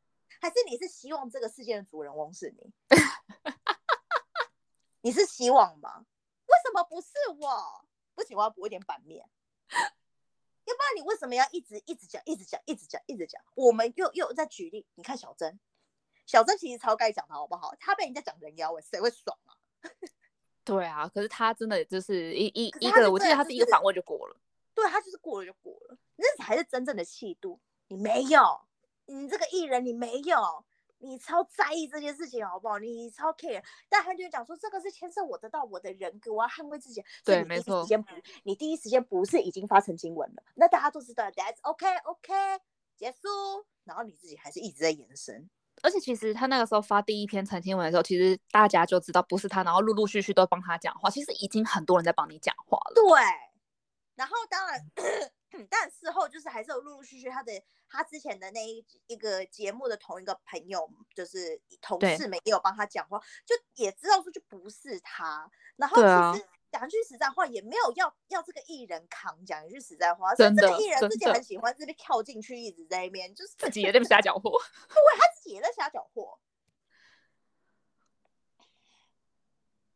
[0.42, 2.74] 还是你是希望这个世界的主人翁是你？
[5.04, 6.04] 你是希望吗？
[6.48, 7.86] 为什么不是我？
[8.16, 9.24] 不行，我要补一点版面。
[9.70, 13.40] 要不然你为什么要一直一直讲，一直讲，一直讲，一直讲？
[13.54, 15.60] 我们又又在举例，你看小珍，
[16.26, 17.76] 小珍其实超该讲的好不好？
[17.80, 19.54] 他被人家讲人妖，谁会爽啊？
[20.66, 24.36] 对啊，可是他真的就是一一一个，我记得他是一个访问就过了。
[24.74, 27.60] 对他就是过了就过了，那才是真正的气度。
[27.90, 28.62] 你没有。
[29.12, 30.64] 你这个艺人，你没有，
[31.00, 32.80] 你超在意这件事情，好不好？
[32.80, 37.04] 你超 care，但他就讲说，这个是牵涉我得到我的人格，我要捍卫自己。
[37.26, 37.86] 对，没错。
[37.86, 38.06] 时不，
[38.44, 40.44] 你第一时间不是已经发成经文了？
[40.56, 42.34] 那大家都知道，That's OK，OK，
[42.96, 43.18] 结束。
[43.84, 45.50] 然后你自己还是一直在延伸。
[45.82, 51.10] 而且其实他那个时候发第一篇澄清文的时候，其实大家就知道不是他，然后陆陆续续都帮他讲话。
[51.10, 52.94] 其实已经很多人在帮你讲话了。
[52.94, 53.04] 对。
[54.16, 54.80] 然后当然。
[55.70, 57.52] 但事后就是还是有陆陆续续他的
[57.90, 65.50] 他之前的那一一个节目的同一个朋友，就是同事们也有帮他讲话，就也知道说就不是他。
[65.76, 65.98] 然后
[66.34, 69.46] 其实讲句实在话，也没有要要这个艺人扛。
[69.46, 74.50] 讲一句实在话，这个艺人自己很喜欢这边跳进去，一直在那边，就是自己也在瞎搅和。
[74.88, 76.40] 对，他自己也在瞎搅和。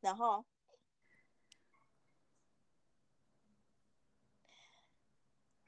[0.02, 0.46] 然后。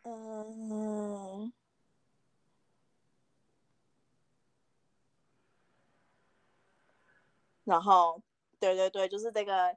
[0.10, 1.52] 嗯，
[7.66, 8.22] 然后，
[8.58, 9.76] 对对对，就是这个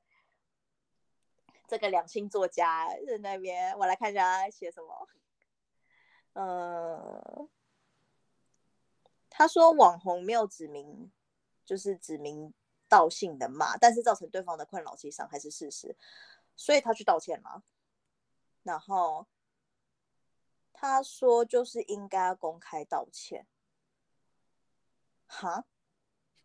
[1.66, 5.09] 这个两性作家在那边，我来看一下他写什么。
[6.35, 7.49] 嗯，
[9.29, 11.11] 他说网红没有指名，
[11.64, 12.55] 就是指名
[12.88, 15.97] 道姓的骂，但是造成对方的困扰其实上还是事实，
[16.55, 17.64] 所以他去道歉了，
[18.62, 19.27] 然后。
[20.81, 23.47] 他说：“就是应该要公开道歉。”
[25.28, 25.66] 哈，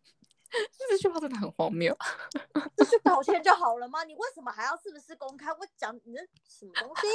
[0.76, 1.96] 这句话真的很荒谬。
[2.76, 4.04] 就是道歉就好了吗？
[4.04, 5.50] 你为什么还要是不是公开？
[5.54, 7.06] 我讲你那什么东西？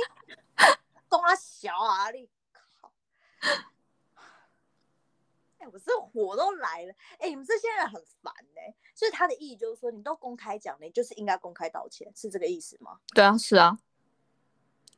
[1.07, 2.09] 公啊小啊！
[2.09, 2.91] 你靠！
[5.59, 6.93] 哎，我这火都来了！
[7.19, 8.74] 哎，你们这些人很烦哎。
[8.95, 12.99] 所以他的意义就是说，你都公开讲，你就是应该公开道歉，是这个意思吗？
[13.13, 13.78] 对啊，是啊。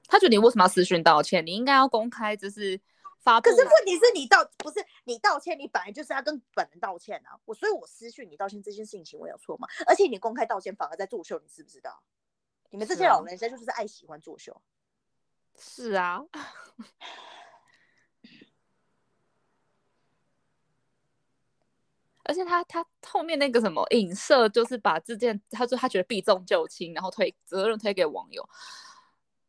[0.08, 1.46] 他觉得你为什么要私讯道歉？
[1.46, 2.80] 你应该要公开，就是
[3.20, 3.50] 发布。
[3.50, 7.40] 可是问题是你道不是你道歉，你本来就是要跟本人道歉啊。
[7.46, 9.68] 我所以，我私讯你道歉这件事情行为有错吗？
[9.88, 12.04] 而且你公开道歉反而在作秀，你知不知道？
[12.70, 14.62] 你们这些老人家就是爱喜欢作秀。
[15.58, 16.20] 是啊，
[22.24, 28.50] 而且他他后面那个什么影射，就是把这件，他说他觉得避重就轻，然后推责任推给网友。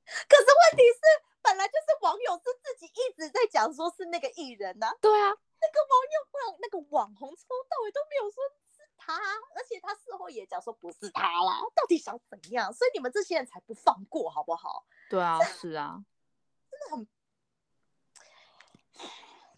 [0.28, 1.00] 可是问题是，
[1.42, 8.42] 本来就是网友是自己一直在讲说是那个艺人呐、对啊，那个网友网那个网红从头到尾都没有说
[8.76, 9.16] 是他，
[9.54, 12.72] 而且他事后也讲说不是他啦，到底想怎样？
[12.72, 14.86] 所以你们这些人才不放过好不好？
[15.10, 16.02] 对啊，是啊，
[16.70, 17.06] 真的很。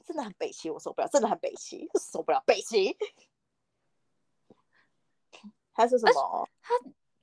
[0.06, 2.96] 真的很北齐，我受不了，真的很北齐，受不了北齐。
[5.72, 6.48] 还是什么？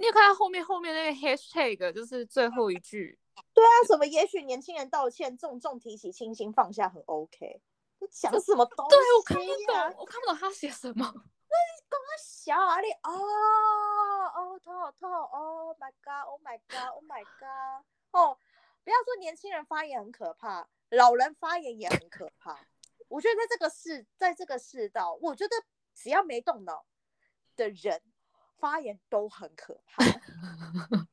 [0.03, 3.17] 你有看到后面后面那个 hashtag，就是最后一句，
[3.53, 4.05] 对啊，什么？
[4.05, 7.61] 也许年轻人道歉，重重提起，轻轻放下，很 OK。
[7.99, 8.99] 你讲什么东西、对？
[9.15, 11.05] 我看不懂，我看不懂他写什么。
[12.19, 13.09] 小啊你哦
[14.35, 18.37] 哦头好痛，Oh my god，Oh my god，Oh my god，哦，
[18.83, 22.59] 不要说年轻人发言很可怕，老人发言也很可怕。
[23.07, 25.55] 我觉得在这个世，在这个世道，我觉得
[25.95, 26.85] 只要没动脑
[27.55, 28.01] 的人
[28.63, 30.01] 发言都很可怕。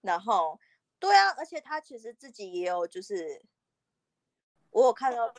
[0.00, 0.60] 然后，
[1.00, 3.42] 对啊，而且他其实自己也有，就是
[4.70, 5.34] 我有看到，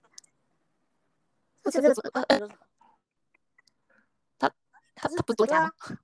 [1.61, 2.39] 不是这个不是呃呃
[4.37, 4.55] 他他
[4.95, 5.73] 他是他不是作家对啊吗？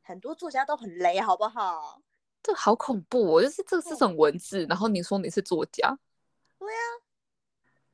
[0.00, 2.00] 很多作家都很雷，好不好？
[2.42, 3.42] 这好恐怖哦！
[3.42, 5.98] 就是这是嗯种文字，然后你说你是作家，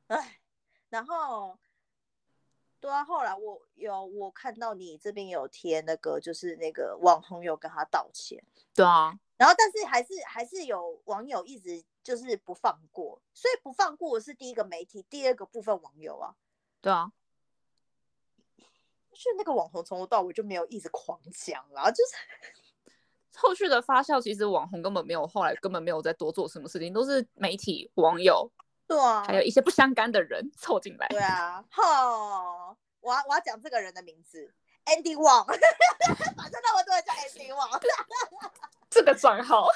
[0.07, 0.36] 哎，
[0.89, 1.57] 然后，
[2.79, 16.35] 对啊，后来我有我看到你这边有贴那个，就是那个网红有跟他道歉，对啊，然后但是还是还是有网友一直就是不放过，所以不放过是第一个媒体，第二个部分网友啊，
[16.81, 17.11] 对啊，
[19.11, 22.15] 就是那个网红从头到尾就没有一直狂讲啊，就是
[23.39, 28.49] 后续的发酵，其实网红根本没有，后来根本没有再多做什么事情，都是媒体、网友，
[28.87, 31.07] 对啊，还有一些不相干的人凑进来。
[31.09, 34.53] 对啊， 吼，我要我要讲这个人的名字
[34.85, 35.45] ，Andy Wang，
[36.37, 37.81] 反正他们都会叫 Andy Wang，
[38.89, 39.67] 这个账号，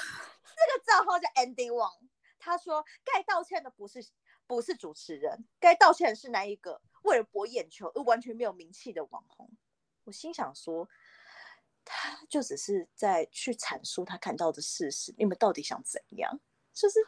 [0.46, 2.08] 这个账号叫 Andy Wang。
[2.38, 4.04] 他说该道歉的不是
[4.46, 9.48] 不是主持人，该道歉的是那一个为了博眼球而完全没有名气的网红。
[10.04, 10.88] 我心想说，
[11.84, 16.40] 他就只是在去阐述他看到的事实，你们到底想怎样？
[16.72, 16.98] 就是，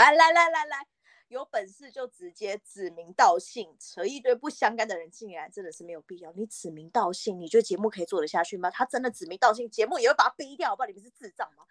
[0.00, 0.86] 来来来来来，
[1.28, 6.32] 有本事就直接指名道姓，扯一堆不相干的人进来，真的是没有必要。
[6.32, 8.70] 你指名道姓，你觉得节目可以做得下去吗？
[8.70, 11.64] 他真的指名道姓，节目也会把他逼掉，我不知道你们是智障吗？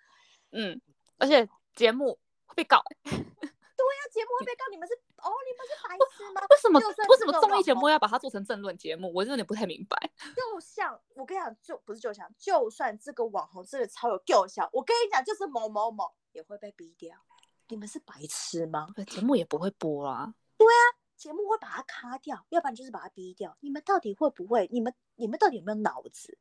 [0.51, 0.79] 嗯，
[1.17, 6.41] 而且节目会被告、 欸，那节目会被告，你们是哦，你们是白痴吗？
[6.49, 9.11] 为什么为什么综艺节目要把它做成政论节目？
[9.13, 9.97] 我有点不太明白。
[10.35, 17.17] 就像我跟你讲，就不是就像，就算这个网红真的超有够效，我跟你讲，就是某某某也会被逼掉。
[17.69, 18.89] 你们是白痴吗？
[18.95, 20.33] 对节目也不会播啊。
[20.57, 20.83] 对啊。
[21.15, 23.57] 节目会把它卡掉，要不然就是把它逼掉。
[23.59, 24.69] 你们到底会不会？
[24.71, 26.37] 你们你们到底有没有脑子？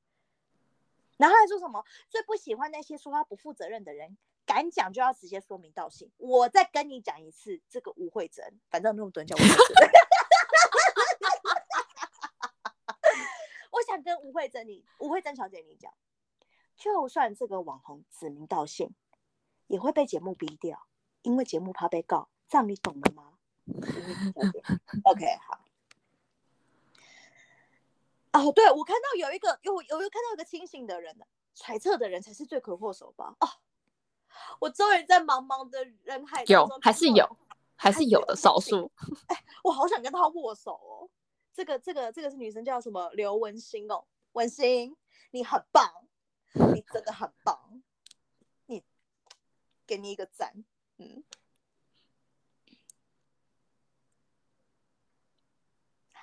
[1.16, 4.16] 然后还说什么最不喜欢那些说话不负责任的人，
[4.46, 6.08] 敢讲就要直接说明道姓。
[6.16, 9.56] 我再跟你讲一次，这个吴慧珍，反正那么多人叫吴慧珍。
[13.72, 15.92] 我想跟吴慧珍你，吴慧珍小姐你讲，
[16.76, 18.94] 就算这个网红指名道姓，
[19.66, 20.86] 也会被节目逼掉，
[21.28, 23.34] 因为节目怕被告，这样你懂了吗？
[25.04, 25.60] OK，好。
[28.32, 33.36] 哦，对，我看到有一个有有有看到一个清醒的人呢，揣测的人才是罪魁祸首吧？
[33.40, 33.48] 哦，
[34.58, 37.36] 我终于在茫茫的人海中看到还是有，
[37.76, 38.90] 还是有的少数。
[39.62, 41.10] 我好想跟他握手哦。
[41.52, 43.10] 这个这个这个是女生叫什么？
[43.10, 44.96] 刘文心哦，文心，
[45.32, 45.92] 你很棒，
[46.72, 47.82] 你真的很棒，
[48.64, 48.82] 你
[49.86, 50.64] 给你一个赞，
[50.98, 51.24] 嗯。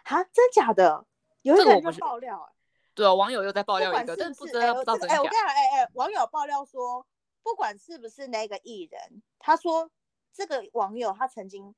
[0.03, 1.05] 哈，真假的？
[1.41, 2.53] 有一个人就这个我不是爆料、欸，
[2.93, 5.31] 对啊，网友又在爆料一个，管是不是但是不知道哎我跟。
[5.31, 7.07] 你讲，哎哎，网友爆料说，
[7.41, 9.89] 不管是不是那个艺人，他说
[10.31, 11.73] 这个网友他曾经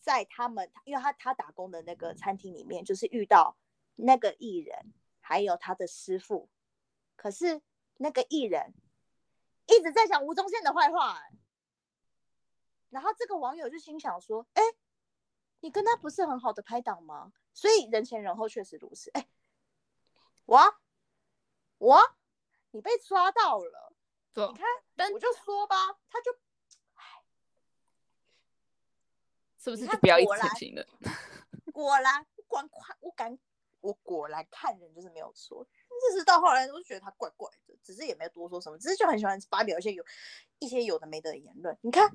[0.00, 3.56] 在他们，因为他他打工的那个餐厅里面，就是遇到
[3.96, 6.48] 那个艺人还有他的师傅，
[7.16, 7.60] 可是
[7.96, 8.74] 那个艺人
[9.66, 11.32] 一直在讲吴宗宪的坏话、哎
[12.94, 14.62] 然后这个网友就心想说，哎，
[15.58, 17.32] 你跟他不是很好的拍档吗？
[17.52, 19.26] 所以人前人后确实如此，哎。
[20.46, 20.60] 我
[21.78, 22.16] 我
[22.70, 23.92] 你被抓到了，
[24.32, 24.64] 对你看，
[24.94, 25.74] 但我就说吧，
[26.08, 26.32] 他就，
[29.58, 30.86] 是不是就不要一直果然澄清了？
[31.72, 33.36] 果然不管快，我敢，
[33.80, 35.66] 我果然看人就是没有错。
[36.10, 40.04] 只是到后来，我就觉得他怪怪的，只是也没有多说什么，只是就很喜欢发表一些有
[40.58, 41.76] 一些有的没的言论。
[41.80, 42.10] 你看，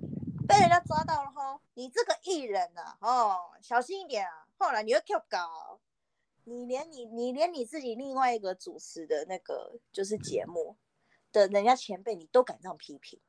[0.50, 4.48] 被人家抓到了哈，你这个艺人呐，哦，小心一点啊！
[4.58, 5.80] 后来你又 Q 搞，
[6.46, 10.76] 你连你你连你自己另外一个主持的那个就是节目
[11.32, 13.20] 的人家前辈，你都敢这样批评，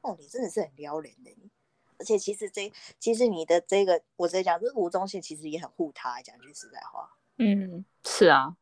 [0.00, 1.50] 哦，你真的是很撩人的你。
[1.98, 7.10] 而且其实这其实你的这个，我直接讲，这吴宗宪其实也很护他，讲句实在话。
[7.36, 8.56] 嗯，是啊。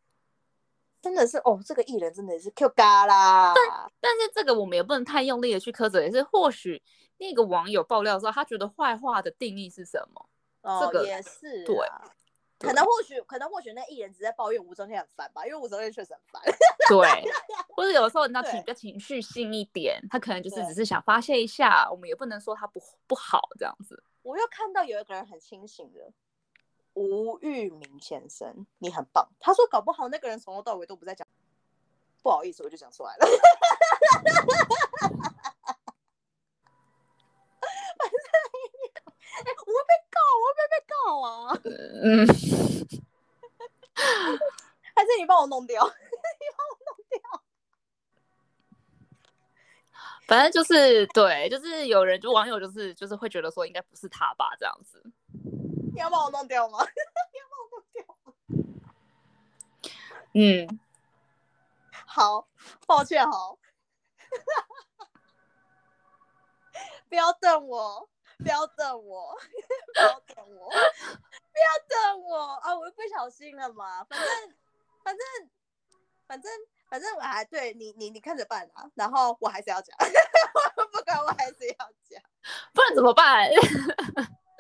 [1.00, 3.54] 真的是哦，这个艺人真的是 Q 嘎啦。
[3.54, 6.82] 但但是这个我们也不能太用力的去苛责，也是或许
[7.22, 10.28] 那个网友爆料的他觉得坏话的定义是什么？
[10.62, 11.76] 哦，这个也是对，
[12.58, 16.42] 可能或许可能或许那艺人只在抱怨吴宗宪很烦吧，因为吴宗宪确实很烦。
[16.88, 17.32] 对，
[17.68, 24.02] 或者有时候你知道情比较情绪性一点，他可能就是只是想发泄一下，我们也不能说他不不好这样子。
[24.22, 26.12] 我又看到有一个人很清醒的。
[26.94, 29.26] 吴玉明先生，你很棒。
[29.40, 31.26] 他说，搞不好那个人从头到尾都不在讲。
[32.22, 33.26] 不好意思，我就讲出来了。
[37.96, 38.18] 反正，
[39.66, 41.58] 我会被告，我会被被告啊。
[41.64, 42.26] 嗯。
[44.94, 45.82] 还是你帮我弄掉？
[45.84, 47.18] 你帮我弄掉。
[50.26, 55.02] 反正就是对，就是有人就网友就是就是会觉得说，应该不是他吧，这样子。
[55.94, 56.78] 你要把我弄掉吗？
[56.84, 58.32] 你要把我弄掉吗？
[60.34, 60.80] 嗯，
[62.06, 62.48] 好，
[62.86, 63.58] 抱歉，好，
[67.08, 68.08] 不要瞪我，
[68.42, 69.36] 不要瞪我，
[69.94, 72.76] 不要瞪我，不要瞪我啊！
[72.76, 74.28] 我又不小心了嘛，反正，
[75.04, 75.26] 反正，
[76.26, 76.52] 反正，
[76.90, 78.90] 反正我还对你，你你看着办啊。
[78.94, 79.96] 然后我还是要讲，
[80.92, 82.22] 不管我还是要讲，
[82.74, 83.48] 不然怎么办？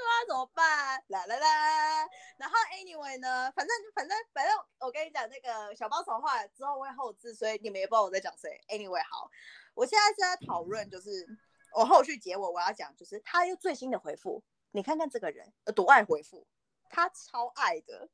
[0.04, 1.02] 那怎么办？
[1.08, 3.50] 来来来，然后 anyway 呢？
[3.56, 8.60] 反正反正反正，我跟你讲，那个小包手话之后会后置，所以你们也不知道我在讲谁。
[8.68, 9.30] anyway，好，
[9.74, 11.26] 我现在是在讨论，就是
[11.74, 16.46] 我后续结尾我要讲，就是他又最新的回复，你看看这个人多爱回复，
[16.88, 18.08] 他超爱的。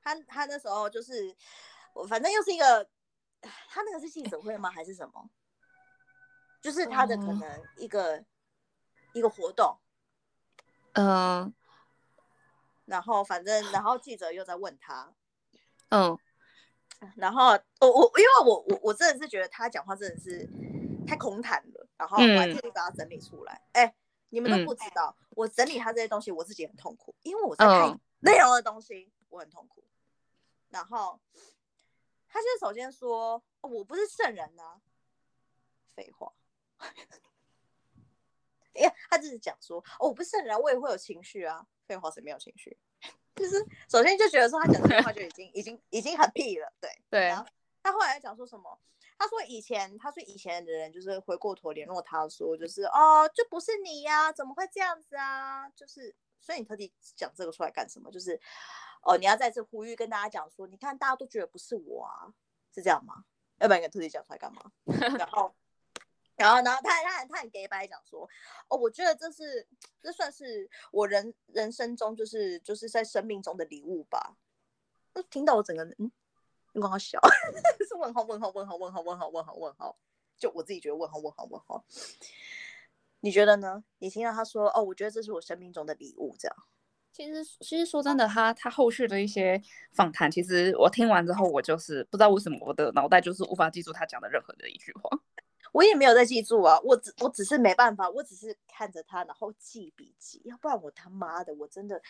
[0.00, 1.36] 他他那时候就是
[1.92, 2.88] 我，反正又是一个，
[3.68, 4.70] 他那个是记者会吗？
[4.70, 5.28] 还是什么？
[6.62, 8.24] 就是他的可能一个
[9.12, 9.78] 一个活动。
[10.92, 11.52] 嗯，
[12.84, 15.12] 然后反正，然后记者又在问他，
[15.90, 16.16] 嗯，
[17.16, 17.48] 然后
[17.80, 20.48] 我我因为我我我真的是觉得他讲话真的是
[21.06, 23.62] 太空谈了，然后我还特地把它整理出来。
[23.72, 23.94] 哎，
[24.30, 29.84] 你们都不知道，我整理他这些东西，我自己很痛苦，因为我在看内容的东西，我很痛苦。
[30.68, 31.20] 然后
[32.28, 34.80] 他就首先说，我不是圣人呢，
[35.94, 36.32] 废话。
[38.74, 41.66] 哎，他就是讲说，哦，我不是圣人，我也会有情绪啊。
[41.86, 42.76] 废话，谁没有情绪？
[43.36, 46.72] 就是首先就觉得说他讲这句话就已经、已经、已经很屁了。
[46.80, 47.20] 对对。
[47.28, 47.46] 然后
[47.82, 48.78] 他后来讲说什么？
[49.18, 55.68] 他说以前，他说以前的人就是回过头联络他说，就是哦，就不是你呀，怎么会这样子啊？
[55.70, 58.10] 就是，所以你特地讲这个出来干什么？
[58.10, 58.40] 就是
[59.02, 62.32] 哦，你要再次呼吁跟大家讲说，你看大家都觉得不是我啊，
[62.74, 63.24] 是这样吗？
[63.58, 64.72] 要不然你特地讲出来干嘛？
[65.18, 65.54] 然后。
[66.38, 68.28] 然后，然后他他他很给白讲说，
[68.68, 69.66] 哦，我觉得这是
[70.02, 74.36] 这算是我人人生中就是就是在生命中的礼物吧。
[75.14, 76.12] 就听到我整个人，嗯，
[76.76, 77.18] 你刚刚笑，
[77.88, 79.96] 是问号 问号问号问号问号问号问号，
[80.36, 81.82] 就我自己觉得问号问号问号。
[83.20, 83.82] 你觉得呢？
[83.98, 86.56] 你听到他说，哦，我觉得这是我生命中的礼物，这样。
[87.14, 89.60] 其实其实说真的，他他后续的一些
[89.94, 95.18] 访谈，其实我听完之后，我就是不知道为什么我的脑袋就是无法记住他讲的任何的一句话。
[95.72, 102.02] 我也没有在记住啊，我只我只是没办法，我只是看着他，然后记笔记，要不然我他妈的我真的，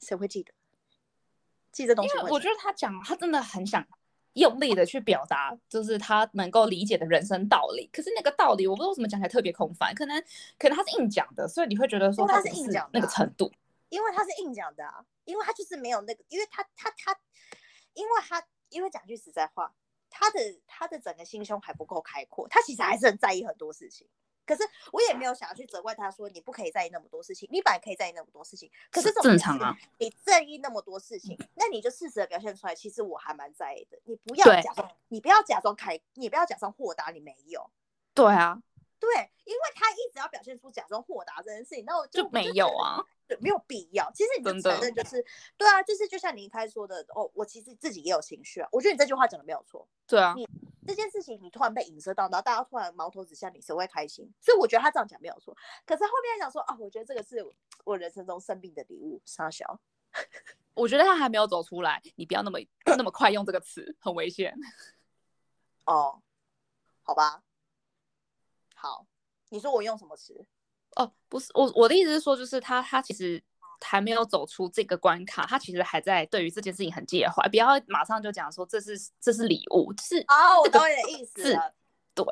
[0.00, 0.54] 谁会记得？
[1.72, 2.16] 记这东西？
[2.16, 3.84] 因为我觉得他讲，他真的很想
[4.34, 7.88] 用力的去表达，就是他能够理解的人生道理。
[7.92, 10.22] 可是那个道理，我不知道为什么讲起来特别空泛，可能
[10.58, 13.50] 可能他是硬讲的，所以你会觉得说他是硬讲那个程度，
[13.88, 17.18] 因为他是硬讲的，啊，因为他就是没有那个，因为他他他，
[17.94, 19.74] 因为他因为讲句实在话。
[20.14, 24.06] 他的他的整个心胸还不够开阔，他其实还是很在意很多事情。
[24.44, 24.62] 可是
[24.92, 28.70] 我也没有想要去责怪他，说你不可以在意那么多事情，你本来可以在意那么多事情。
[28.90, 32.74] 可是正常啊，你在意那么多事情，那你就适时的表现出来。
[32.74, 37.70] 其实我还蛮在意的，你不要假装，你不要假装开，你不要假装豁达，你没有。
[38.14, 38.60] 对啊，
[38.98, 43.04] 对，因为他一直要表现出假装豁达这件事情，那我就没有啊。
[43.40, 44.12] 没有必要。
[44.12, 45.24] 其实你就承认就是，
[45.56, 48.68] 对啊，就是就像你一开始说的，哦，我其实自己也有情绪啊。
[48.70, 49.88] 我觉得你这句话讲的没有错。
[50.06, 50.46] 对啊，你
[50.86, 54.32] 这件事情你突然被影射到，然后大家突然矛头指向你，谁会开心？
[54.40, 55.56] 所以我觉得他这样讲没有错。
[55.86, 57.44] 可是后面讲说，啊，我觉得这个是
[57.84, 59.80] 我人生中生病的礼物，傻小。
[60.74, 62.58] 我觉得他还没有走出来，你不要那么
[62.96, 64.54] 那么快用这个词，很危险。
[65.86, 66.22] 哦，
[67.02, 67.42] 好吧，
[68.74, 69.06] 好，
[69.48, 70.46] 你说我用什么词？
[70.96, 73.42] 哦，不是，我我的意思是说，就是他他其实
[73.82, 81.74] 还没有走出这个关卡，他其实还在对于这件事情很介怀，不要马上就讲说这是这是礼物，是哦，我懂你的意思是了。
[82.14, 82.24] 对，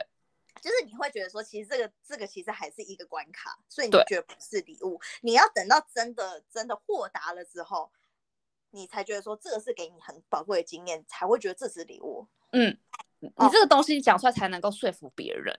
[0.61, 7.91] 就是你会觉得说，其实这个这个其实还是一个关卡，所以你对觉得不是礼物，你要等到真的真的豁达了之后，
[8.71, 12.27] 你才觉得说这个是给你很宝贵的经验，才会觉得这是礼物。
[12.53, 12.77] 嗯，
[13.21, 15.59] 你哦这个东西讲出来才能够说服别人，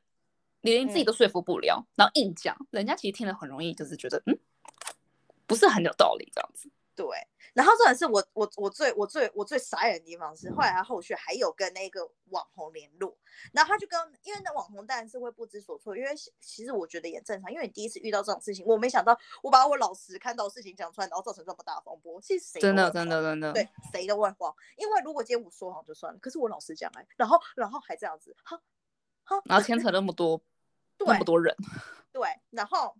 [0.61, 4.37] 你连自己嗯都说服不了，然后硬讲，人家其实听了很容易就是觉得嗯，
[5.51, 6.71] 不是很有道理这样子。
[6.93, 7.07] 对，
[7.53, 13.17] 然后重点是我我我最我最我最傻眼的地方是，后来他后续还有跟那个网红联络，
[13.53, 28.61] 然后他就跟，因为那网红当然是会不知所措，因为其其实我觉得也正常，因为你第一次遇到这种事情，我没想到我把我老实看到的事情讲出来，然后造成这么大的风波，其实谁真的真的真的，对，谁都会慌，因为如果今天我说谎就算了，可是我老实讲哎，然后然后还这样子，哈
[29.23, 30.39] 哈，然后牵扯那么多
[30.99, 31.55] 那么多人，
[32.11, 32.95] 对，然后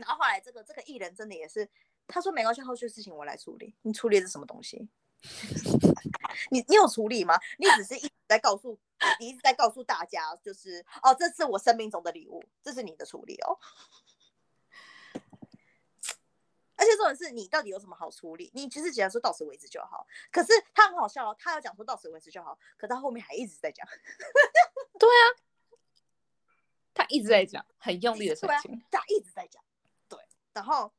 [0.00, 1.68] 然后后来这个这个艺人真的也是，
[2.06, 3.74] 他说没关系，后续事情我来处理。
[3.82, 4.88] 你处理的是什么东西？
[6.50, 7.38] 你你有处理吗？
[7.58, 8.78] 你只是一直在告诉，
[9.18, 13.58] 你一直在告诉大家，就是哦，这是我生命中的礼物，这是你的处理哦。
[16.76, 18.50] 而且重点是你到底有什么好处理？
[18.54, 20.06] 你其实只要说到此为止就好。
[20.32, 23.86] 可是他很好笑哦，他要讲说到此为止就好，可他后面还一直在讲。
[24.98, 25.24] 对啊
[26.94, 29.69] 他一直在讲很用力的事情，他一直在讲，对，
[30.60, 30.92] 然后，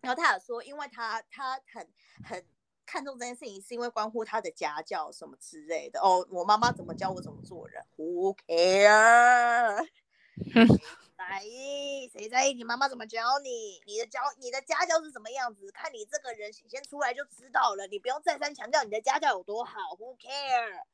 [0.00, 1.84] 然后他有说，因为他他很
[2.24, 2.46] 很
[2.86, 5.98] 看重这件事情，是因为关乎他的家教什么之类的。
[6.00, 9.88] 哦，我妈妈怎么教我怎么做人，Who care？
[10.38, 10.68] 谁
[11.18, 12.08] 在意？
[12.10, 13.82] 谁在意你妈妈怎么教你？
[13.86, 15.72] 你的教你的家教是什么样子？
[15.72, 17.88] 看你这个人显现出来就知道了。
[17.88, 20.84] 你不用再三强调你的家教有多好，Who care？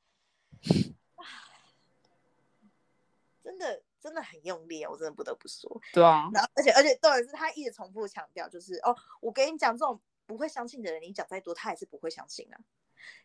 [3.45, 5.81] 真的真的很用力啊，我真的不得不说。
[5.93, 12.59] 对啊，然后，而且而且重点是他一直重复强调，就是哦，我跟你讲，这种不会相信的人，你讲再多，他还是不会相信啊。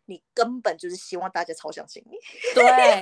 [0.06, 2.18] 你根本就是希望大家超相信你，
[2.54, 3.02] 对，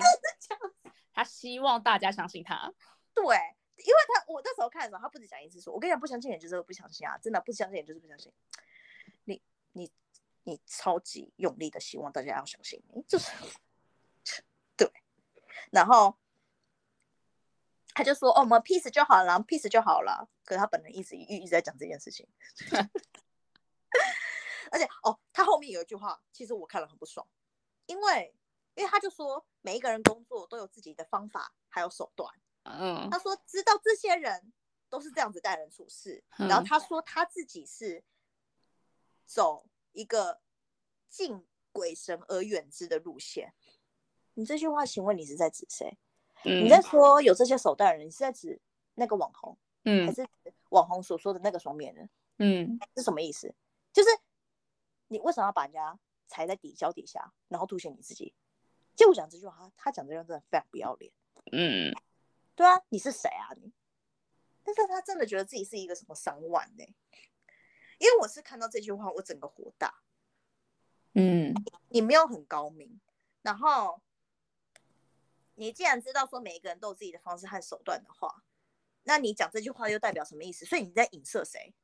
[1.14, 2.74] 他希望大家相信他，
[3.14, 8.32] 对，因为他我那时候看的时候，他不止讲一次说，我跟你讲，不相信人就是不相信啊，真的不相信人就是不相信。
[9.26, 9.42] 你
[9.74, 9.92] 你
[10.44, 13.32] 你超级用力的希望大家要相信你，就是
[14.76, 14.90] 对，
[15.72, 16.18] 然后。
[18.02, 22.28] 他就说：“哦，我们 peace 就好了，peace 就好了。”可是他本人一直一一直在讲这件事情，
[24.72, 27.26] 而且哦，他后面有一句话，其实我看了很不爽，
[27.86, 28.36] 因为
[28.74, 32.34] 因为他就说每一个人工作都有自己的方法还有手段。
[32.64, 34.52] 嗯他说知道这些人
[34.89, 38.04] 都是这样子待人处事，然后嗯他说他自己是
[39.28, 40.41] 走一个
[41.08, 43.54] 敬鬼神而远之的路线。
[44.34, 45.99] 你这句话，请问你是在指谁？
[46.44, 48.60] 嗯，你在说有这些手段的人，你是在指
[48.96, 52.10] 那个网红，嗯还嗯是指网红所说的那个双面人？
[52.38, 53.54] 嗯是什么意思？
[53.94, 54.10] 就是
[55.08, 58.34] 你为什么要把人家踩在底脚底下，然后凸显你自己？
[58.96, 61.12] 就我讲这句话，他他讲这句话真的非常不要脸。
[61.52, 61.94] 嗯，
[62.56, 63.72] 对啊，你是谁啊你？
[64.64, 66.84] 但是他真的觉得自己是一个什么商万呢、
[67.98, 70.02] 因为我是看到这句话，我整个火大。
[71.14, 71.54] 嗯
[71.89, 73.00] 你没有很高明，
[73.42, 74.02] 然后
[75.62, 78.43] 你既然知道说每一个人都有自己的方式和手段的话，
[79.03, 80.66] 那你讲这句话又代表什么意思？
[80.66, 81.76] 所以你在影射谁？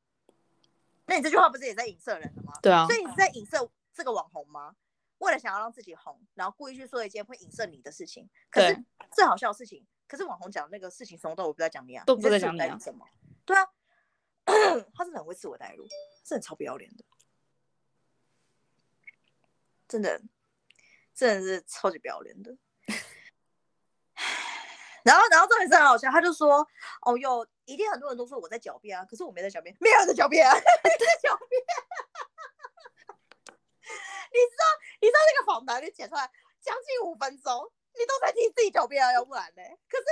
[1.06, 2.54] 那你这句话不是也在影射人的吗？
[2.60, 4.76] 对啊所，以你是在影射这个网红吗？
[5.20, 8.28] 为了想要让自己红，然后故意去说一件会影射你的事情。
[8.50, 13.06] 可是最好笑的事情，可是网红讲的那个事情从头到我不在讲你啊，都不在讲你啊什么？
[13.46, 13.64] 对啊，
[14.96, 15.86] 他真的很会自我带入，
[16.24, 17.06] 真的超不要脸的，
[19.88, 20.20] 真的，
[21.14, 22.58] 真的是超级不要脸的。
[25.08, 26.68] 然后，然后重点是很好笑，他就说
[27.02, 31.62] ：“哦哟，一定很多人都说我在狡辩啊，可是我没在狡辩，没有人在狡辩啊， 你在狡辩。
[34.30, 34.66] 你知道，
[35.00, 36.30] 你知道那个访谈你剪出来
[36.60, 39.64] 将近五分钟，你都在替自己狡辩啊，要不然呢？
[39.88, 40.04] 可是，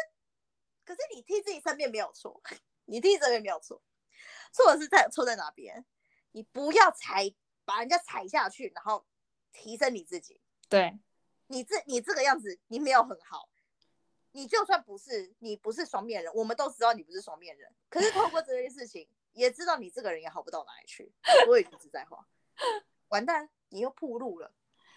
[0.85, 2.41] 可是你替自己身边没有错，
[2.85, 3.83] 你替这边没有错，
[4.53, 5.85] 错的是在错在哪边？
[6.31, 7.33] 你不要踩，
[7.65, 9.05] 把人家踩下去，然后
[9.51, 10.39] 提升你自己。
[10.69, 10.97] 对，
[11.47, 13.49] 你这你这个样子，你没有很好。
[14.35, 17.73] 你就算不是你不是双面人，我们都知道你不是双面人。
[17.87, 21.09] 可是透过这件事情，也知道你这个人也好不到哪里去。
[21.45, 22.27] 所以说实在话，
[23.07, 24.53] 完蛋，你又铺路了。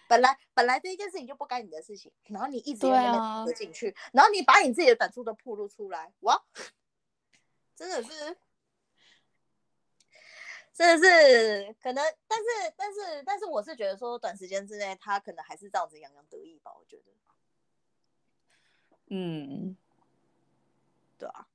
[0.09, 6.43] 本来本来这一件事情就不该你的事情，然后你一直对在那啊边进去，然后你把你自己的短处都铺露出来，哇，
[7.77, 8.37] 真的是
[10.73, 17.03] 真的是可能，但是但是但是，我是觉得说，短时间之内他可能还是这样子洋洋得意吧，我觉得。
[19.09, 19.75] 嗯，
[21.17, 21.47] 对啊。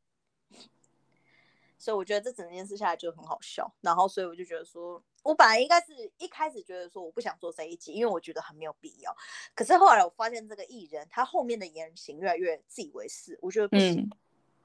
[1.76, 9.14] 所以我觉得这整件事下来就很好笑，然后所以我就觉得说，我本来应该是一开始觉得说我不想做这一集，因为我觉得很没有必要。
[9.54, 14.10] 可是后来我发现这个艺人他后面的言行越来越自以为是，我觉得不行，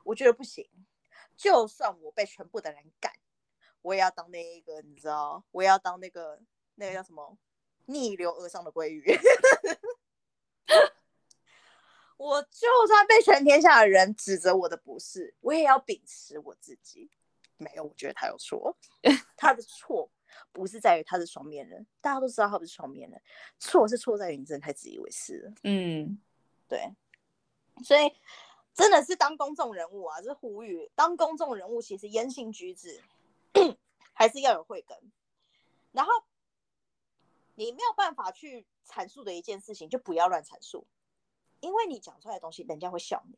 [0.06, 0.66] 我觉得不行。
[1.36, 3.12] 就算我被全部的人赶，
[3.82, 6.40] 我也要当那一个，你知道，我也要当那个
[6.76, 7.38] 那个叫什么
[7.88, 9.04] 逆流而上的鲑鱼。
[12.20, 17.10] 我就算被全天下的人指责我的不是，我也要秉持我自己。
[17.56, 18.76] 没有，我觉得他有错，
[19.38, 20.12] 他的错
[20.52, 23.22] 不是在于他是双面人，大家都知道他不是双面人，
[23.58, 25.54] 错是错在于你真的太自以为是了。
[25.64, 26.20] 嗯，
[26.68, 26.94] 对，
[27.86, 28.14] 所以
[28.74, 33.02] 真的是当公众人物啊，是呼吁当公众人物，其实言行举止
[34.12, 34.98] 还是要有慧根，
[35.94, 36.12] 然后
[37.56, 40.86] 你没有办法去阐述的一件事情，就不要乱阐述。
[41.62, 43.38] 因为你讲出来的东西，人家会笑你，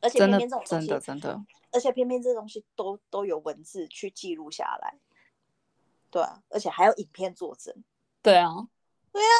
[0.00, 4.98] 而且偏偏这种东西，真的真的，而且偏偏这东西都都有文字去记录下来，
[6.10, 7.74] 对啊，而且还有影片作证，
[8.22, 8.68] 对啊，
[9.12, 9.34] 对啊，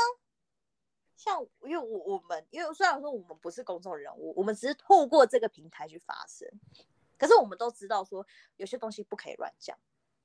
[1.16, 6.48] 像因为我我们因为虽然说我们不是公众人物，我们只是透过这个平台去发声，
[7.16, 9.78] 可是我们都知道说有些东西不可以乱讲，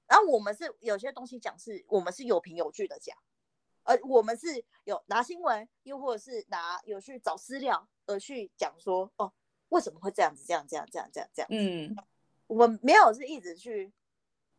[0.07, 3.15] 然后我们是有些东西讲是我们是有凭有据的讲。
[3.83, 9.31] 呃，我们是有拿新闻，又或者是拿有去找资料而去讲说，哦，
[9.69, 11.47] 为什么会这样子，这样这样这样这样这样？
[11.51, 11.95] 嗯，
[12.47, 13.91] 我们没有是一直去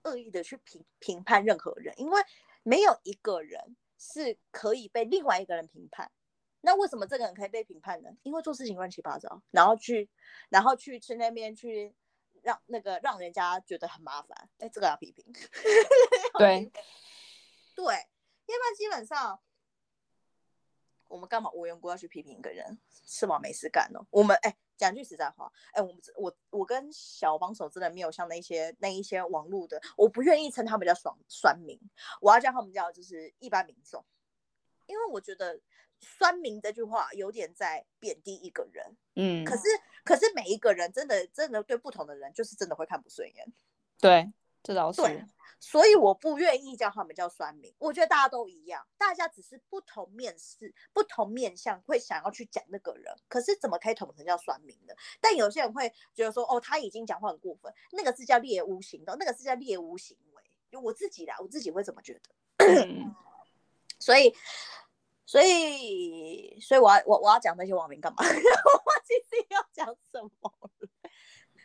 [0.03, 2.23] 恶意的去评评判任何人，因为
[2.63, 6.11] 没有一个人是可以被另外一个人评判。
[6.61, 8.11] 那为什么这个人可以被评判呢？
[8.23, 10.09] 因为做事情乱七八糟，然后去
[10.49, 11.95] 然后去去那边去
[12.43, 14.49] 让那个让人家觉得很麻烦。
[14.59, 15.25] 哎，这个要批评。
[16.39, 16.71] 对，
[17.75, 18.07] 对。
[18.55, 19.41] 要不然基本上，
[21.09, 22.79] 我们干嘛无缘无故要去批评一个人？
[23.07, 23.39] 是吗？
[23.41, 24.07] 没事干哦。
[24.11, 31.79] 我们哎，讲句实在话，哎，我们我我跟小帮手真的没有像那些那一些网络的，我不愿意称他们叫爽酸民，
[32.21, 34.05] 我要叫他们叫就是一般民众，
[34.87, 35.61] 因为我觉得
[36.01, 38.97] 酸民这句话有点在贬低一个人。
[39.17, 39.45] 嗯。
[39.45, 39.63] 可是
[40.05, 43.53] 可是每一个人真的真的对不同的人，就是真的会看不顺眼。
[43.99, 44.33] 对，
[44.63, 45.03] 这倒是。
[45.67, 54.95] 所以我不愿意叫他们叫酸民，我觉得大家都一样，大家只是不同面试、不同面向会想要去讲那个人，可是怎么可以统称叫酸民的？
[55.23, 60.43] 但有些人会觉得说，哦，他已经讲话很过分，那个是叫猎巫行动，那个是叫猎巫行为。
[60.71, 62.31] 就我自己啦，我自己会怎么觉得？
[63.99, 64.35] 所以，
[65.25, 68.19] 所以，所以我要我我要讲那些网民干嘛？
[68.23, 70.89] 我忘记自己要讲什么了，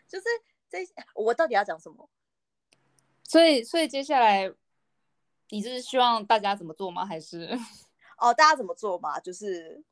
[0.07, 0.25] 就是
[0.69, 2.09] 这我到底要讲什么？
[3.29, 4.51] 所以，所以接下来，
[5.49, 7.05] 你是希望大家怎么做吗？
[7.05, 7.47] 还是
[8.17, 9.19] 哦，大家怎么做嘛？
[9.19, 9.83] 就是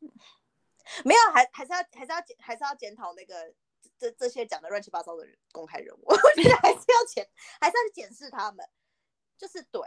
[1.06, 3.54] 没有，还还是要还是要检还是要检讨那个
[3.96, 7.30] 这这些讲的乱七八糟的人公开人物， 我觉得还是要检
[7.62, 8.68] 还是要检视他们。
[9.38, 9.82] 就是对，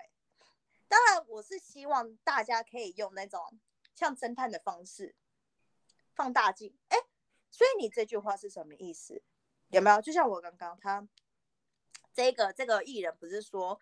[0.87, 3.59] 当然我是希望大家可以用那种
[3.97, 5.17] 像侦探的方式
[6.15, 6.73] 放大镜。
[6.87, 6.97] 哎，
[7.51, 9.25] 所以你这句话是什么意思？
[9.71, 10.01] 有没有？
[10.01, 11.09] 就像我刚刚他。
[12.13, 13.79] 这个这个艺人不是说，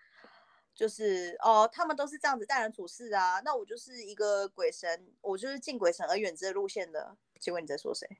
[0.74, 3.40] 就是哦，他们都是这样子待人处事啊。
[3.40, 7.16] 那我就是一个鬼神，我就是敬鬼神而远之的路线的。
[7.40, 8.18] 请问你在说谁？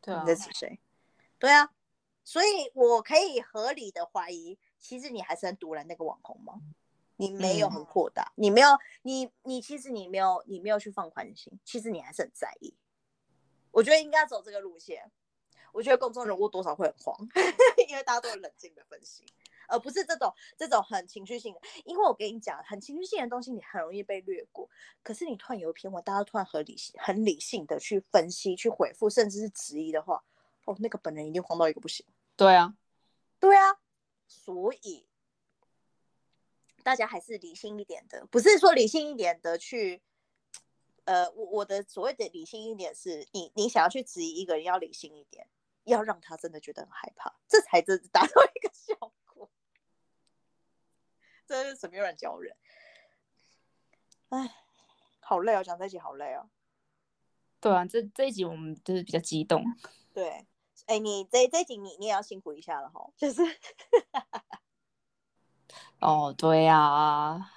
[0.00, 0.78] 对啊，你在指谁？
[1.38, 1.72] 对啊，
[2.24, 6.60] 所以我可以合理的怀疑，其实你还是很堵拦那个网红吗？
[7.16, 8.68] 你没有很扩大，你没有，
[9.02, 12.74] 你你其实你没有，你没有去放宽心，其实你还是很在意。
[13.70, 15.10] 我觉得应该走这个路线。
[15.76, 17.14] 我觉得公众人物多少会很慌，
[17.86, 19.26] 因为大家都很冷静的分析，
[19.68, 21.60] 而不是这种这种很情绪性的。
[21.84, 24.66] 因为我跟你讲，很情绪性的东西你很容易被略过。
[25.02, 30.24] 可是你突然有一篇文，大家突然很理性、很理性的去分析、去回复，甚至是质疑的话，
[30.64, 32.06] 哦，那个本人一定慌到一个不行。
[32.36, 32.74] 对啊，
[33.38, 33.78] 对啊，
[34.26, 35.06] 所以
[36.82, 40.00] 大家还是理性一点的，不是说理性一点的去，
[41.04, 45.46] 呃，我我的所谓的理性一点是你你想要去质疑一个人，要理性一点。
[45.86, 48.94] 要让他真的觉得很害怕，这才真达到一个效
[49.32, 49.48] 果。
[51.46, 52.56] 这是什么人教人？
[54.30, 54.54] 哎，
[55.20, 56.50] 好累哦，讲这一集好累哦。
[57.60, 59.64] 对啊，这这一集我们就是比较激动。
[60.12, 60.46] 对，
[60.86, 63.42] 哎，你这这一集你你也要辛苦一下了哈，就是。
[66.00, 67.52] 哦，对啊。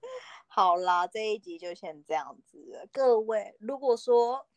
[0.48, 2.88] 好啦，这一集就先这样子。
[2.92, 4.48] 各位，如果说。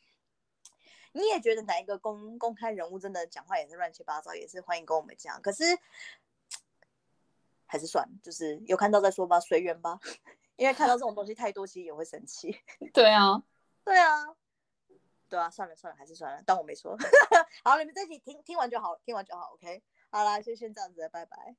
[1.12, 5.42] 你也觉得哪一个公公开人物真的讲话也是乱七八糟，也是欢迎跟我们讲。
[5.42, 5.64] 可是
[7.66, 10.00] 还是算了，就是有看到再说吧，随缘吧。
[10.56, 12.62] 因为看到这种东西太多，其实也会生气。
[12.94, 13.42] 对啊，
[13.86, 14.36] 对啊，
[15.30, 16.98] 对啊，算了算了，还是算了，当我没说。
[17.64, 19.82] 好，你们这集听听完就好，听完就好，OK。
[20.10, 21.56] 好啦，就先这样子，拜拜。